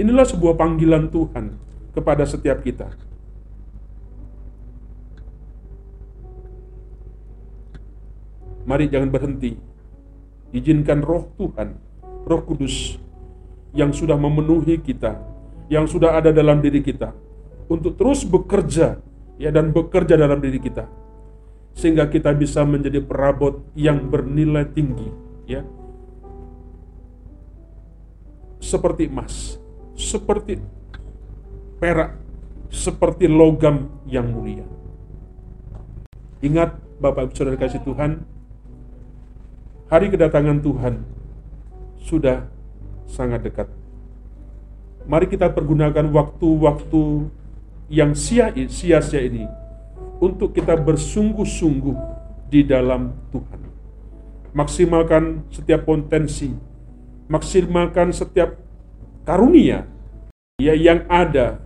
Inilah 0.00 0.24
sebuah 0.24 0.56
panggilan 0.56 1.12
Tuhan 1.12 1.60
kepada 1.92 2.24
setiap 2.24 2.64
kita. 2.64 2.88
Mari 8.64 8.88
jangan 8.88 9.12
berhenti. 9.12 9.73
Izinkan 10.54 11.02
roh 11.02 11.34
Tuhan, 11.34 11.74
roh 12.30 12.42
kudus 12.46 12.96
yang 13.74 13.90
sudah 13.90 14.14
memenuhi 14.14 14.78
kita 14.78 15.18
yang 15.66 15.90
sudah 15.90 16.14
ada 16.14 16.30
dalam 16.30 16.62
diri 16.62 16.78
kita 16.78 17.10
untuk 17.66 17.98
terus 17.98 18.22
bekerja 18.22 19.02
ya 19.34 19.50
dan 19.50 19.74
bekerja 19.74 20.14
dalam 20.14 20.38
diri 20.38 20.62
kita. 20.62 20.86
Sehingga 21.74 22.06
kita 22.06 22.30
bisa 22.38 22.62
menjadi 22.62 23.02
perabot 23.02 23.66
yang 23.74 24.06
bernilai 24.06 24.70
tinggi 24.70 25.10
ya. 25.50 25.66
Seperti 28.62 29.10
emas 29.10 29.58
seperti 29.94 30.58
perak 31.78 32.18
seperti 32.70 33.30
logam 33.30 33.90
yang 34.10 34.34
mulia. 34.34 34.66
Ingat 36.42 36.76
Bapak 36.98 37.30
Ibu 37.30 37.32
Saudara 37.34 37.56
kasih 37.58 37.80
Tuhan 37.86 38.26
hari 39.94 40.10
kedatangan 40.10 40.58
Tuhan 40.58 41.06
sudah 42.02 42.50
sangat 43.06 43.46
dekat 43.46 43.70
Mari 45.04 45.28
kita 45.28 45.52
pergunakan 45.52 46.08
waktu-waktu 46.08 47.28
yang 47.92 48.16
sia-sia 48.16 49.20
ini 49.20 49.44
untuk 50.16 50.56
kita 50.56 50.80
bersungguh-sungguh 50.80 51.96
di 52.48 52.64
dalam 52.64 53.12
Tuhan. 53.28 53.60
Maksimalkan 54.56 55.44
setiap 55.52 55.84
potensi, 55.84 56.48
maksimalkan 57.28 58.16
setiap 58.16 58.56
karunia 59.28 59.84
ya 60.56 60.72
yang 60.72 61.04
ada 61.12 61.60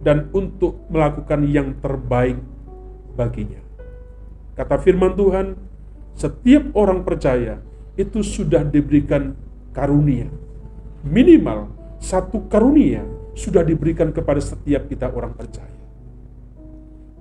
dan 0.00 0.32
untuk 0.32 0.88
melakukan 0.88 1.44
yang 1.44 1.76
terbaik 1.84 2.40
baginya. 3.20 3.60
Kata 4.56 4.80
firman 4.80 5.12
Tuhan, 5.12 5.60
setiap 6.16 6.72
orang 6.72 7.04
percaya 7.04 7.60
itu 7.98 8.22
sudah 8.22 8.62
diberikan 8.62 9.34
karunia. 9.74 10.30
Minimal 11.02 11.66
satu 11.98 12.46
karunia 12.46 13.02
sudah 13.34 13.66
diberikan 13.66 14.14
kepada 14.14 14.38
setiap 14.38 14.86
kita 14.86 15.10
orang 15.10 15.34
percaya. 15.34 15.74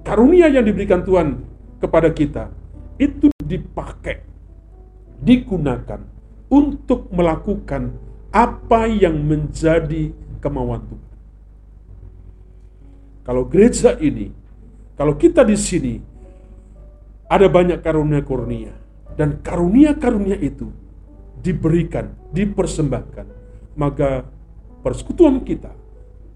Karunia 0.05 0.47
yang 0.47 0.63
diberikan 0.63 1.01
Tuhan 1.01 1.41
kepada 1.81 2.13
kita 2.13 2.53
itu 3.01 3.33
dipakai, 3.41 4.21
digunakan 5.19 5.99
untuk 6.47 7.09
melakukan 7.09 7.91
apa 8.31 8.85
yang 8.85 9.17
menjadi 9.17 10.13
kemauan 10.39 10.85
Tuhan. 10.85 11.05
Kalau 13.27 13.43
gereja 13.43 13.97
ini, 13.99 14.31
kalau 14.95 15.17
kita 15.19 15.43
di 15.43 15.57
sini 15.59 15.95
ada 17.27 17.51
banyak 17.51 17.83
karunia-karunia 17.83 18.86
dan 19.17 19.41
karunia-karunia 19.41 20.37
itu 20.37 20.69
diberikan, 21.41 22.13
dipersembahkan, 22.31 23.27
maka 23.73 24.23
persekutuan 24.85 25.41
kita, 25.41 25.73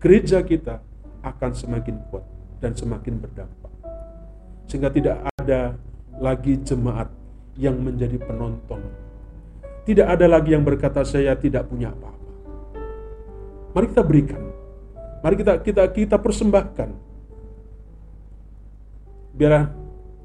gereja 0.01 0.41
kita 0.41 0.82
akan 1.21 1.51
semakin 1.53 2.01
kuat 2.09 2.25
dan 2.57 2.73
semakin 2.73 3.21
berdampak. 3.21 3.71
Sehingga 4.65 4.89
tidak 4.89 5.29
ada 5.38 5.77
lagi 6.17 6.57
jemaat 6.65 7.13
yang 7.55 7.77
menjadi 7.77 8.17
penonton. 8.17 8.82
Tidak 9.86 10.05
ada 10.05 10.25
lagi 10.25 10.57
yang 10.57 10.65
berkata 10.65 11.05
saya 11.05 11.38
tidak 11.38 11.69
punya 11.69 11.93
apa-apa. 11.93 12.32
Mari 13.71 13.86
kita 13.89 14.03
berikan 14.05 14.41
Mari 15.21 15.38
kita 15.38 15.53
kita 15.61 15.84
kita 15.93 16.17
persembahkan. 16.17 16.89
Biar 19.38 19.69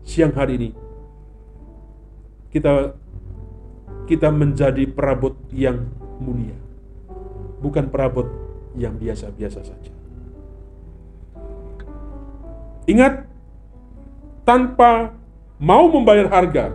siang 0.03 0.33
hari 0.33 0.57
ini 0.57 0.71
kita 2.57 2.97
kita 4.09 4.33
menjadi 4.33 4.89
perabot 4.89 5.37
yang 5.53 5.85
mulia. 6.17 6.57
Bukan 7.61 7.93
perabot 7.93 8.25
yang 8.81 8.97
biasa-biasa 8.97 9.61
saja. 9.61 9.93
Ingat, 12.89 13.29
tanpa 14.49 15.13
mau 15.61 15.91
membayar 15.91 16.33
harga, 16.33 16.73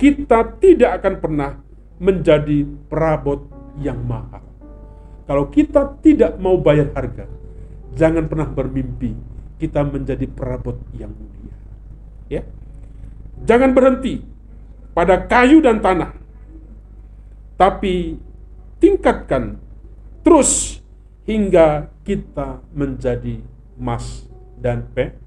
kita 0.00 0.58
tidak 0.58 0.98
akan 0.98 1.14
pernah 1.22 1.50
menjadi 2.02 2.66
perabot 2.90 3.46
yang 3.78 4.00
mahal. 4.02 4.42
Kalau 5.28 5.46
kita 5.52 6.02
tidak 6.02 6.40
mau 6.40 6.56
bayar 6.58 6.90
harga, 6.96 7.28
Jangan 7.92 8.24
pernah 8.28 8.48
bermimpi 8.48 9.12
kita 9.60 9.84
menjadi 9.84 10.24
perabot 10.26 10.80
yang 10.96 11.12
mulia. 11.12 11.56
Ya. 12.32 12.42
Jangan 13.44 13.76
berhenti 13.76 14.24
pada 14.92 15.20
kayu 15.24 15.60
dan 15.60 15.80
tanah. 15.80 16.12
Tapi 17.56 18.16
tingkatkan 18.80 19.60
terus 20.24 20.80
hingga 21.28 21.92
kita 22.02 22.62
menjadi 22.72 23.42
emas 23.76 24.26
dan 24.58 24.86
perak. 24.92 25.18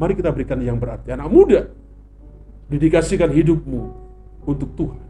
Mari 0.00 0.16
kita 0.16 0.32
berikan 0.32 0.56
yang 0.64 0.80
berarti. 0.80 1.12
Anak 1.12 1.28
muda, 1.28 1.68
dedikasikan 2.72 3.28
hidupmu 3.28 3.82
untuk 4.48 4.72
Tuhan. 4.72 5.04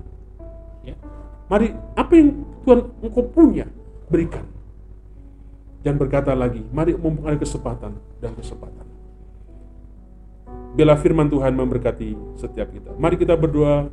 Ya. 0.83 0.99
Mari 1.47 1.71
apa 1.95 2.13
yang 2.19 2.43
Tuhan 2.67 2.81
engkau 2.99 3.23
punya 3.31 3.71
berikan 4.11 4.43
dan 5.81 5.97
berkata 5.97 6.37
lagi, 6.37 6.61
mari 6.75 6.93
mumpung 6.93 7.25
kesempatan 7.39 7.97
dan 8.21 8.33
kesempatan. 8.37 8.90
Bila 10.75 10.95
firman 10.95 11.27
Tuhan 11.27 11.53
memberkati 11.55 12.39
setiap 12.39 12.71
kita. 12.71 12.95
Mari 12.95 13.19
kita 13.19 13.35
berdoa 13.35 13.91